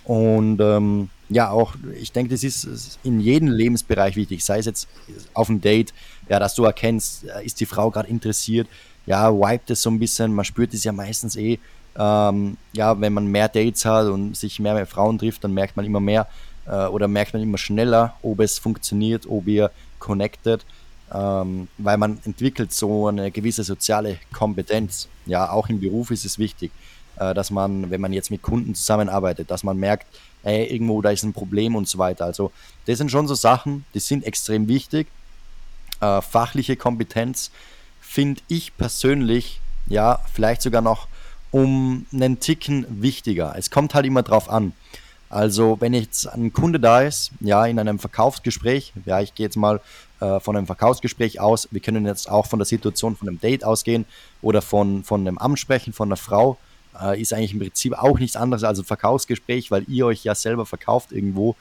Und 0.06 0.60
ähm, 0.60 1.10
ja, 1.30 1.52
auch, 1.52 1.76
ich 2.00 2.12
denke, 2.12 2.34
das 2.34 2.44
ist 2.44 3.00
in 3.04 3.20
jedem 3.20 3.50
Lebensbereich 3.50 4.16
wichtig, 4.16 4.44
sei 4.44 4.60
es 4.60 4.66
jetzt 4.66 4.88
auf 5.34 5.50
einem 5.50 5.62
Date, 5.62 5.94
ja, 6.28 6.40
dass 6.40 6.56
du 6.56 6.64
erkennst, 6.64 7.26
äh, 7.26 7.46
ist 7.46 7.60
die 7.60 7.66
Frau 7.66 7.92
gerade 7.92 8.10
interessiert, 8.10 8.68
ja, 9.06 9.32
wiped 9.32 9.70
es 9.72 9.82
so 9.82 9.90
ein 9.90 10.00
bisschen, 10.00 10.34
man 10.34 10.46
spürt 10.46 10.74
es 10.74 10.84
ja 10.84 10.92
meistens 10.92 11.36
eh, 11.36 11.60
ähm, 11.98 12.58
ja, 12.74 13.00
wenn 13.00 13.14
man 13.14 13.28
mehr 13.28 13.50
Dates 13.50 13.86
hat 13.86 14.08
und 14.08 14.36
sich 14.36 14.60
mehr 14.60 14.74
mit 14.74 14.88
Frauen 14.88 15.18
trifft, 15.18 15.44
dann 15.44 15.54
merkt 15.54 15.76
man 15.76 15.86
immer 15.86 16.00
mehr 16.00 16.28
äh, 16.66 16.86
oder 16.86 17.08
merkt 17.08 17.34
man 17.34 17.42
immer 17.42 17.58
schneller, 17.58 18.16
ob 18.22 18.40
es 18.40 18.60
funktioniert, 18.60 19.26
ob 19.28 19.48
ihr 19.48 19.72
connected 20.00 20.66
ähm, 21.14 21.68
weil 21.78 21.98
man 21.98 22.20
entwickelt 22.26 22.74
so 22.74 23.08
eine 23.08 23.32
gewisse 23.32 23.64
soziale 23.64 24.20
Kompetenz. 24.32 25.08
Ja, 25.26 25.52
auch 25.52 25.70
im 25.70 25.80
Beruf 25.80 26.12
ist 26.12 26.26
es 26.26 26.40
wichtig, 26.40 26.72
äh, 27.18 27.34
dass 27.34 27.52
man, 27.52 27.90
wenn 27.90 28.02
man 28.02 28.14
jetzt 28.14 28.32
mit 28.32 28.42
Kunden 28.42 28.76
zusammenarbeitet, 28.76 29.50
dass 29.52 29.64
man 29.64 29.78
merkt, 29.78 30.08
ey, 30.44 30.66
irgendwo 30.66 31.02
da 31.02 31.10
ist 31.10 31.24
ein 31.24 31.34
Problem 31.34 31.76
und 31.76 31.88
so 31.88 31.98
weiter. 31.98 32.26
Also 32.26 32.52
das 32.86 32.98
sind 32.98 33.12
schon 33.12 33.28
so 33.28 33.36
Sachen, 33.36 33.86
die 33.94 34.00
sind 34.00 34.24
extrem 34.24 34.68
wichtig. 34.68 35.08
Äh, 36.02 36.22
fachliche 36.22 36.76
Kompetenz 36.76 37.52
finde 38.00 38.42
ich 38.48 38.76
persönlich, 38.78 39.60
ja, 39.88 40.20
vielleicht 40.34 40.62
sogar 40.62 40.82
noch 40.82 41.08
um 41.52 42.06
einen 42.14 42.40
Ticken 42.40 42.86
wichtiger. 43.02 43.56
Es 43.58 43.72
kommt 43.72 43.96
halt 43.96 44.06
immer 44.06 44.24
drauf 44.24 44.50
an. 44.50 44.74
Also 45.30 45.78
wenn 45.80 45.94
jetzt 45.94 46.28
ein 46.28 46.52
Kunde 46.54 46.80
da 46.80 47.02
ist, 47.02 47.32
ja, 47.40 47.66
in 47.66 47.78
einem 47.78 48.00
Verkaufsgespräch, 48.00 48.94
ja, 49.06 49.22
ich 49.22 49.36
gehe 49.36 49.46
jetzt 49.46 49.58
mal 49.58 49.80
äh, 50.20 50.40
von 50.40 50.58
einem 50.58 50.66
Verkaufsgespräch 50.66 51.40
aus, 51.40 51.68
wir 51.72 51.82
können 51.82 52.06
jetzt 52.06 52.30
auch 52.30 52.48
von 52.48 52.58
der 52.58 52.66
Situation 52.66 53.16
von 53.16 53.28
einem 53.28 53.40
Date 53.40 53.64
ausgehen 53.64 54.06
oder 54.42 54.62
von, 54.62 55.04
von 55.04 55.22
einem 55.22 55.38
Ansprechen 55.38 55.94
von 55.94 56.10
einer 56.10 56.18
Frau, 56.18 56.58
äh, 57.00 57.22
ist 57.22 57.32
eigentlich 57.32 57.54
im 57.54 57.60
Prinzip 57.60 57.94
auch 57.94 58.18
nichts 58.18 58.36
anderes 58.36 58.64
als 58.64 58.80
ein 58.80 58.86
Verkaufsgespräch, 58.86 59.70
weil 59.70 59.84
ihr 59.88 60.08
euch 60.08 60.24
ja 60.24 60.34
selber 60.34 60.66
verkauft 60.66 61.12
irgendwo 61.12 61.56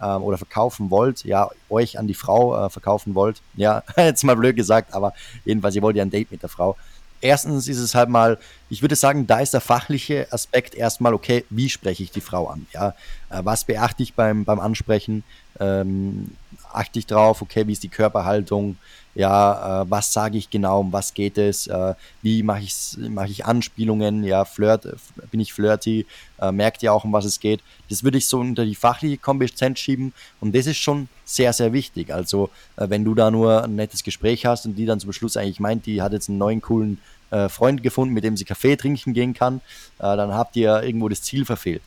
äh, 0.00 0.06
oder 0.06 0.38
verkaufen 0.38 0.90
wollt, 0.90 1.24
ja, 1.24 1.50
euch 1.68 1.98
an 1.98 2.06
die 2.06 2.14
Frau 2.14 2.66
äh, 2.66 2.70
verkaufen 2.70 3.16
wollt. 3.16 3.42
Ja, 3.56 3.82
jetzt 3.96 4.22
mal 4.22 4.36
blöd 4.36 4.54
gesagt, 4.54 4.94
aber 4.94 5.12
jedenfalls, 5.44 5.74
ihr 5.74 5.82
wollt 5.82 5.96
ja 5.96 6.02
ein 6.02 6.10
Date 6.10 6.30
mit 6.30 6.42
der 6.42 6.48
Frau 6.48 6.76
erstens 7.20 7.68
ist 7.68 7.78
es 7.78 7.94
halt 7.94 8.08
mal, 8.08 8.38
ich 8.70 8.82
würde 8.82 8.96
sagen, 8.96 9.26
da 9.26 9.40
ist 9.40 9.54
der 9.54 9.60
fachliche 9.60 10.26
Aspekt 10.30 10.74
erstmal, 10.74 11.14
okay, 11.14 11.44
wie 11.50 11.68
spreche 11.68 12.02
ich 12.02 12.10
die 12.10 12.20
Frau 12.20 12.48
an? 12.48 12.66
Ja, 12.72 12.94
äh, 13.30 13.40
was 13.44 13.64
beachte 13.64 14.02
ich 14.02 14.14
beim, 14.14 14.44
beim 14.44 14.60
Ansprechen? 14.60 15.24
Ähm, 15.60 16.32
achte 16.72 16.98
ich 16.98 17.06
drauf, 17.06 17.42
okay, 17.42 17.66
wie 17.66 17.72
ist 17.72 17.82
die 17.82 17.88
Körperhaltung? 17.88 18.76
Ja, 19.18 19.82
äh, 19.82 19.90
was 19.90 20.12
sage 20.12 20.38
ich 20.38 20.48
genau, 20.48 20.78
um 20.78 20.92
was 20.92 21.12
geht 21.12 21.38
es? 21.38 21.66
Äh, 21.66 21.94
wie 22.22 22.44
mache 22.44 22.60
ich, 22.60 22.96
mach 22.98 23.26
ich 23.26 23.44
Anspielungen? 23.44 24.22
Ja, 24.22 24.44
flirt, 24.44 24.86
bin 25.32 25.40
ich 25.40 25.52
flirty? 25.52 26.06
Äh, 26.40 26.52
merkt 26.52 26.84
ihr 26.84 26.92
auch, 26.92 27.02
um 27.02 27.12
was 27.12 27.24
es 27.24 27.40
geht? 27.40 27.60
Das 27.90 28.04
würde 28.04 28.18
ich 28.18 28.28
so 28.28 28.38
unter 28.38 28.64
die 28.64 28.76
fachliche 28.76 29.18
Kompetenz 29.18 29.80
schieben 29.80 30.12
und 30.40 30.54
das 30.54 30.66
ist 30.66 30.76
schon 30.76 31.08
sehr, 31.24 31.52
sehr 31.52 31.72
wichtig. 31.72 32.14
Also, 32.14 32.50
äh, 32.76 32.88
wenn 32.90 33.04
du 33.04 33.16
da 33.16 33.32
nur 33.32 33.64
ein 33.64 33.74
nettes 33.74 34.04
Gespräch 34.04 34.46
hast 34.46 34.66
und 34.66 34.76
die 34.76 34.86
dann 34.86 35.00
zum 35.00 35.12
Schluss 35.12 35.36
eigentlich 35.36 35.58
meint, 35.58 35.86
die 35.86 36.00
hat 36.00 36.12
jetzt 36.12 36.28
einen 36.28 36.38
neuen 36.38 36.62
coolen 36.62 37.00
äh, 37.32 37.48
Freund 37.48 37.82
gefunden, 37.82 38.14
mit 38.14 38.22
dem 38.22 38.36
sie 38.36 38.44
Kaffee 38.44 38.76
trinken 38.76 39.14
gehen 39.14 39.34
kann, 39.34 39.56
äh, 39.98 40.16
dann 40.16 40.32
habt 40.32 40.54
ihr 40.54 40.80
irgendwo 40.84 41.08
das 41.08 41.22
Ziel 41.22 41.44
verfehlt. 41.44 41.82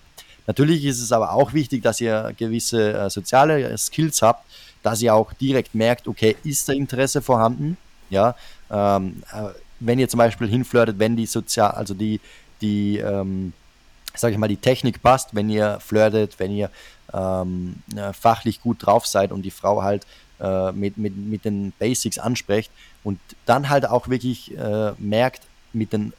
Natürlich 0.48 0.84
ist 0.84 1.00
es 1.00 1.13
aber 1.13 1.32
auch 1.32 1.54
wichtig, 1.54 1.82
dass 1.82 2.02
ihr 2.02 2.34
gewisse 2.36 3.10
soziale 3.10 3.78
Skills 3.78 4.22
habt, 4.22 4.44
dass 4.84 5.02
ihr 5.02 5.13
auch 5.13 5.34
direkt 5.34 5.76
merkt, 5.76 6.08
okay, 6.08 6.36
ist 6.44 6.67
da 6.67 6.74
Interesse 6.74 7.22
vorhanden? 7.22 7.78
Ja, 8.10 8.36
ähm, 8.70 9.24
äh, 9.32 9.50
wenn 9.80 10.00
ihr 10.00 10.10
zum 10.10 10.17
Beispiel 10.20 10.48
hinflirtet, 10.48 11.00
wenn 11.00 11.15
die 11.15 11.26
sozial, 11.26 11.72
also 11.72 11.94
die, 11.94 12.20
die, 12.62 12.98
ähm, 12.98 13.54
sag 14.15 14.32
ich 14.32 14.38
mal, 14.38 14.48
die 14.48 14.58
Technik 14.58 15.02
passt, 15.02 15.34
wenn 15.34 15.50
ihr 15.50 15.80
flirtet, 15.80 16.39
wenn 16.39 16.52
ihr 16.52 16.70
ähm, 17.13 17.82
äh, 17.96 18.13
fachlich 18.13 18.62
gut 18.62 18.86
drauf 18.86 19.06
seid 19.06 19.32
und 19.32 19.41
die 19.41 19.52
Frau 19.52 19.82
halt 19.82 20.06
äh, 20.39 20.72
mit, 20.72 20.98
mit, 20.98 21.15
mit 21.15 21.46
den 21.46 21.74
Basics 21.80 22.20
ansprecht 22.20 22.72
und 23.04 23.20
dann 23.46 23.70
halt 23.70 23.86
auch 23.86 24.08
wirklich 24.08 24.58
äh, 24.58 24.91
merkt 24.98 25.44
mit 25.74 25.94
den 25.94 26.13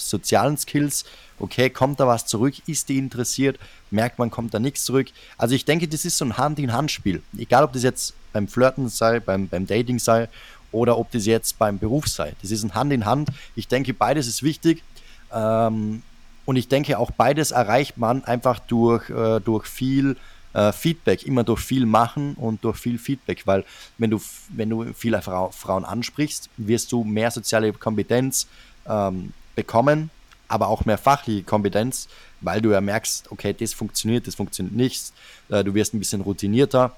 sozialen 0.00 0.56
Skills, 0.56 1.04
okay, 1.38 1.70
kommt 1.70 2.00
da 2.00 2.06
was 2.06 2.26
zurück, 2.26 2.54
ist 2.66 2.88
die 2.88 2.98
interessiert, 2.98 3.58
merkt 3.90 4.18
man, 4.18 4.30
kommt 4.30 4.54
da 4.54 4.58
nichts 4.58 4.84
zurück. 4.84 5.08
Also 5.36 5.54
ich 5.54 5.64
denke, 5.64 5.88
das 5.88 6.04
ist 6.04 6.18
so 6.18 6.24
ein 6.24 6.36
Hand-in-Hand-Spiel. 6.36 7.22
Egal, 7.36 7.64
ob 7.64 7.72
das 7.72 7.82
jetzt 7.82 8.14
beim 8.32 8.48
Flirten 8.48 8.88
sei, 8.88 9.20
beim, 9.20 9.48
beim 9.48 9.66
Dating 9.66 9.98
sei 9.98 10.28
oder 10.72 10.98
ob 10.98 11.10
das 11.10 11.26
jetzt 11.26 11.58
beim 11.58 11.78
Beruf 11.78 12.08
sei. 12.08 12.34
Das 12.42 12.50
ist 12.50 12.62
ein 12.62 12.74
Hand-in-Hand. 12.74 13.30
Ich 13.56 13.68
denke, 13.68 13.94
beides 13.94 14.26
ist 14.26 14.42
wichtig. 14.42 14.82
Ähm, 15.32 16.02
und 16.44 16.56
ich 16.56 16.68
denke, 16.68 16.98
auch 16.98 17.10
beides 17.10 17.50
erreicht 17.50 17.98
man 17.98 18.24
einfach 18.24 18.58
durch, 18.58 19.08
äh, 19.10 19.40
durch 19.40 19.66
viel 19.66 20.16
äh, 20.54 20.72
Feedback, 20.72 21.24
immer 21.24 21.44
durch 21.44 21.60
viel 21.60 21.86
Machen 21.86 22.34
und 22.34 22.64
durch 22.64 22.78
viel 22.78 22.98
Feedback, 22.98 23.46
weil 23.46 23.64
wenn 23.98 24.10
du, 24.10 24.20
wenn 24.48 24.70
du 24.70 24.92
viele 24.94 25.20
Frau, 25.20 25.50
Frauen 25.50 25.84
ansprichst, 25.84 26.48
wirst 26.56 26.90
du 26.92 27.04
mehr 27.04 27.30
soziale 27.30 27.72
Kompetenz 27.72 28.46
ähm, 28.86 29.32
bekommen, 29.58 30.10
aber 30.46 30.68
auch 30.68 30.84
mehr 30.84 30.98
fachliche 30.98 31.42
Kompetenz, 31.42 32.08
weil 32.40 32.60
du 32.60 32.70
ja 32.70 32.80
merkst, 32.80 33.32
okay, 33.32 33.52
das 33.58 33.74
funktioniert, 33.74 34.28
das 34.28 34.36
funktioniert 34.36 34.76
nicht. 34.76 35.12
Äh, 35.48 35.64
du 35.64 35.74
wirst 35.74 35.94
ein 35.94 35.98
bisschen 35.98 36.20
routinierter, 36.20 36.96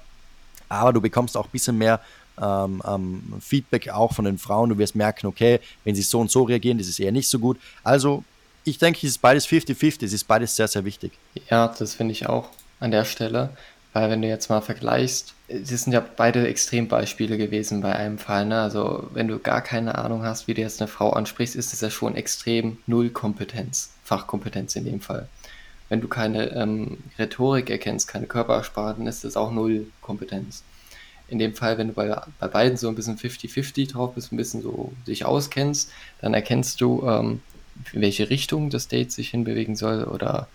aber 0.69 0.93
du 0.93 1.01
bekommst 1.01 1.35
auch 1.35 1.45
ein 1.45 1.51
bisschen 1.51 1.75
mehr 1.79 1.99
ähm, 2.39 2.83
ähm, 2.87 3.33
Feedback 3.41 3.89
auch 3.89 4.13
von 4.13 4.25
den 4.25 4.37
Frauen. 4.37 4.69
Du 4.69 4.77
wirst 4.77 4.95
merken, 4.95 5.25
okay, 5.25 5.59
wenn 5.83 5.95
sie 5.95 6.03
so 6.03 6.19
und 6.19 6.29
so 6.29 6.43
reagieren, 6.43 6.77
das 6.77 6.87
ist 6.87 6.99
eher 6.99 7.11
nicht 7.11 7.27
so 7.27 7.39
gut. 7.39 7.57
Also, 7.83 8.23
ich 8.63 8.77
denke, 8.77 8.99
es 8.99 9.13
ist 9.13 9.21
beides 9.21 9.47
50-50, 9.47 10.05
es 10.05 10.13
ist 10.13 10.25
beides 10.25 10.55
sehr, 10.55 10.67
sehr 10.67 10.85
wichtig. 10.85 11.11
Ja, 11.49 11.67
das 11.67 11.95
finde 11.95 12.11
ich 12.11 12.27
auch 12.27 12.47
an 12.79 12.91
der 12.91 13.05
Stelle. 13.05 13.49
Weil 13.93 14.09
wenn 14.09 14.21
du 14.21 14.27
jetzt 14.27 14.49
mal 14.49 14.61
vergleichst, 14.61 15.33
das 15.49 15.83
sind 15.83 15.91
ja 15.91 15.99
beide 15.99 16.47
Extrembeispiele 16.47 17.37
gewesen 17.37 17.81
bei 17.81 17.93
einem 17.93 18.17
Fall. 18.17 18.45
Ne? 18.45 18.61
Also 18.61 19.09
wenn 19.13 19.27
du 19.27 19.39
gar 19.39 19.61
keine 19.61 19.95
Ahnung 19.97 20.23
hast, 20.23 20.47
wie 20.47 20.53
du 20.53 20.61
jetzt 20.61 20.81
eine 20.81 20.87
Frau 20.87 21.11
ansprichst, 21.11 21.55
ist 21.55 21.73
es 21.73 21.81
ja 21.81 21.89
schon 21.89 22.15
extrem 22.15 22.77
Nullkompetenz, 22.87 23.91
Fachkompetenz 24.03 24.75
in 24.75 24.85
dem 24.85 25.01
Fall. 25.01 25.27
Wenn 25.89 25.99
du 25.99 26.07
keine 26.07 26.51
ähm, 26.55 26.99
Rhetorik 27.19 27.69
erkennst, 27.69 28.07
keine 28.07 28.27
Körpersprache, 28.27 28.95
dann 28.97 29.07
ist 29.07 29.25
es 29.25 29.35
auch 29.35 29.51
Nullkompetenz. 29.51 30.63
in 31.27 31.37
dem 31.37 31.53
Fall, 31.53 31.77
wenn 31.77 31.89
du 31.89 31.93
bei, 31.93 32.15
bei 32.39 32.47
beiden 32.47 32.77
so 32.77 32.87
ein 32.87 32.95
bisschen 32.95 33.17
50-50 33.17 33.91
drauf 33.91 34.15
bist, 34.15 34.31
ein 34.31 34.37
bisschen 34.37 34.61
so 34.61 34.93
dich 35.05 35.25
auskennst, 35.25 35.91
dann 36.21 36.33
erkennst 36.33 36.79
du, 36.79 37.05
ähm, 37.05 37.41
in 37.91 38.01
welche 38.01 38.29
Richtung 38.29 38.69
das 38.69 38.87
Date 38.87 39.11
sich 39.11 39.31
hinbewegen 39.31 39.75
soll 39.75 40.05
oder 40.05 40.47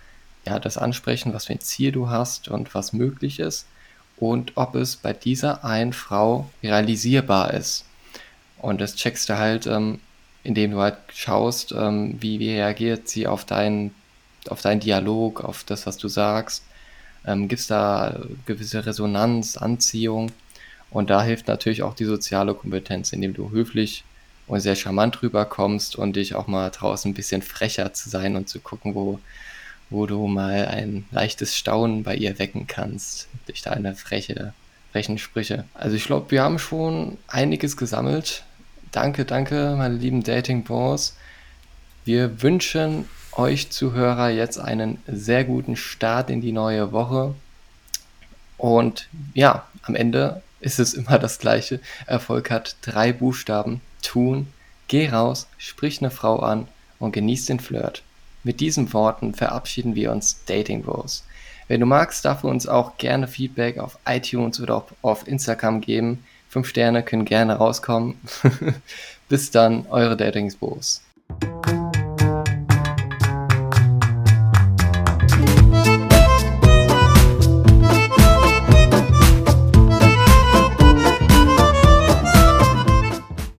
ja, 0.46 0.58
das 0.58 0.78
ansprechen, 0.78 1.34
was 1.34 1.46
für 1.46 1.52
ein 1.52 1.60
Ziel 1.60 1.92
du 1.92 2.08
hast 2.08 2.48
und 2.48 2.74
was 2.74 2.92
möglich 2.92 3.40
ist 3.40 3.66
und 4.16 4.52
ob 4.56 4.74
es 4.74 4.96
bei 4.96 5.12
dieser 5.12 5.64
einen 5.64 5.92
Frau 5.92 6.48
realisierbar 6.62 7.52
ist. 7.52 7.84
Und 8.58 8.80
das 8.80 8.96
checkst 8.96 9.28
du 9.28 9.36
halt, 9.36 9.66
ähm, 9.66 10.00
indem 10.42 10.70
du 10.70 10.80
halt 10.80 10.96
schaust, 11.12 11.72
ähm, 11.72 12.16
wie, 12.20 12.38
wie 12.38 12.54
reagiert 12.54 13.08
sie 13.08 13.26
auf 13.26 13.44
deinen 13.44 13.94
auf 14.48 14.62
deinen 14.62 14.80
Dialog, 14.80 15.42
auf 15.42 15.64
das, 15.64 15.86
was 15.86 15.96
du 15.96 16.06
sagst. 16.06 16.62
Ähm, 17.26 17.48
Gibt 17.48 17.60
es 17.60 17.66
da 17.66 18.16
gewisse 18.46 18.86
Resonanz, 18.86 19.56
Anziehung? 19.56 20.30
Und 20.90 21.10
da 21.10 21.22
hilft 21.22 21.48
natürlich 21.48 21.82
auch 21.82 21.94
die 21.94 22.04
soziale 22.04 22.54
Kompetenz, 22.54 23.12
indem 23.12 23.34
du 23.34 23.50
höflich 23.50 24.04
und 24.46 24.60
sehr 24.60 24.76
charmant 24.76 25.20
rüberkommst 25.22 25.96
und 25.96 26.14
dich 26.14 26.36
auch 26.36 26.46
mal 26.46 26.70
draußen 26.70 27.10
ein 27.10 27.14
bisschen 27.14 27.42
frecher 27.42 27.92
zu 27.92 28.08
sein 28.08 28.36
und 28.36 28.48
zu 28.48 28.60
gucken, 28.60 28.94
wo, 28.94 29.18
wo 29.90 30.06
du 30.06 30.26
mal 30.26 30.66
ein 30.66 31.04
leichtes 31.10 31.56
Staunen 31.56 32.02
bei 32.02 32.16
ihr 32.16 32.38
wecken 32.38 32.66
kannst 32.66 33.28
durch 33.46 33.62
deine 33.62 33.94
freche, 33.94 34.52
frechen 34.92 35.18
Sprüche. 35.18 35.64
Also 35.74 35.96
ich 35.96 36.04
glaube, 36.04 36.30
wir 36.30 36.42
haben 36.42 36.58
schon 36.58 37.18
einiges 37.28 37.76
gesammelt. 37.76 38.44
Danke, 38.92 39.24
danke, 39.24 39.74
meine 39.76 39.94
lieben 39.94 40.22
Dating 40.22 40.64
Bros. 40.64 41.16
Wir 42.04 42.42
wünschen 42.42 43.06
euch 43.32 43.70
Zuhörer 43.70 44.30
jetzt 44.30 44.58
einen 44.58 44.98
sehr 45.06 45.44
guten 45.44 45.76
Start 45.76 46.30
in 46.30 46.40
die 46.40 46.52
neue 46.52 46.92
Woche. 46.92 47.34
Und 48.56 49.08
ja, 49.34 49.66
am 49.82 49.94
Ende 49.94 50.42
ist 50.60 50.78
es 50.78 50.94
immer 50.94 51.18
das 51.18 51.38
gleiche. 51.38 51.80
Erfolg 52.06 52.50
hat 52.50 52.76
drei 52.80 53.12
Buchstaben. 53.12 53.80
Tun, 54.02 54.48
geh 54.88 55.08
raus, 55.08 55.46
sprich 55.58 56.00
eine 56.00 56.10
Frau 56.10 56.38
an 56.38 56.68
und 56.98 57.12
genieß 57.12 57.46
den 57.46 57.60
Flirt. 57.60 58.02
Mit 58.46 58.60
diesen 58.60 58.92
Worten 58.92 59.34
verabschieden 59.34 59.96
wir 59.96 60.12
uns 60.12 60.44
Dating 60.44 60.84
Bros. 60.84 61.24
Wenn 61.66 61.80
du 61.80 61.86
magst, 61.86 62.24
darfst 62.24 62.44
du 62.44 62.48
uns 62.48 62.68
auch 62.68 62.96
gerne 62.96 63.26
Feedback 63.26 63.76
auf 63.78 63.98
iTunes 64.06 64.60
oder 64.60 64.86
auf 65.02 65.26
Instagram 65.26 65.80
geben. 65.80 66.24
Fünf 66.48 66.68
Sterne 66.68 67.02
können 67.02 67.24
gerne 67.24 67.56
rauskommen. 67.56 68.14
Bis 69.28 69.50
dann, 69.50 69.86
eure 69.90 70.16
Dating 70.16 70.54
Bros. 70.60 71.02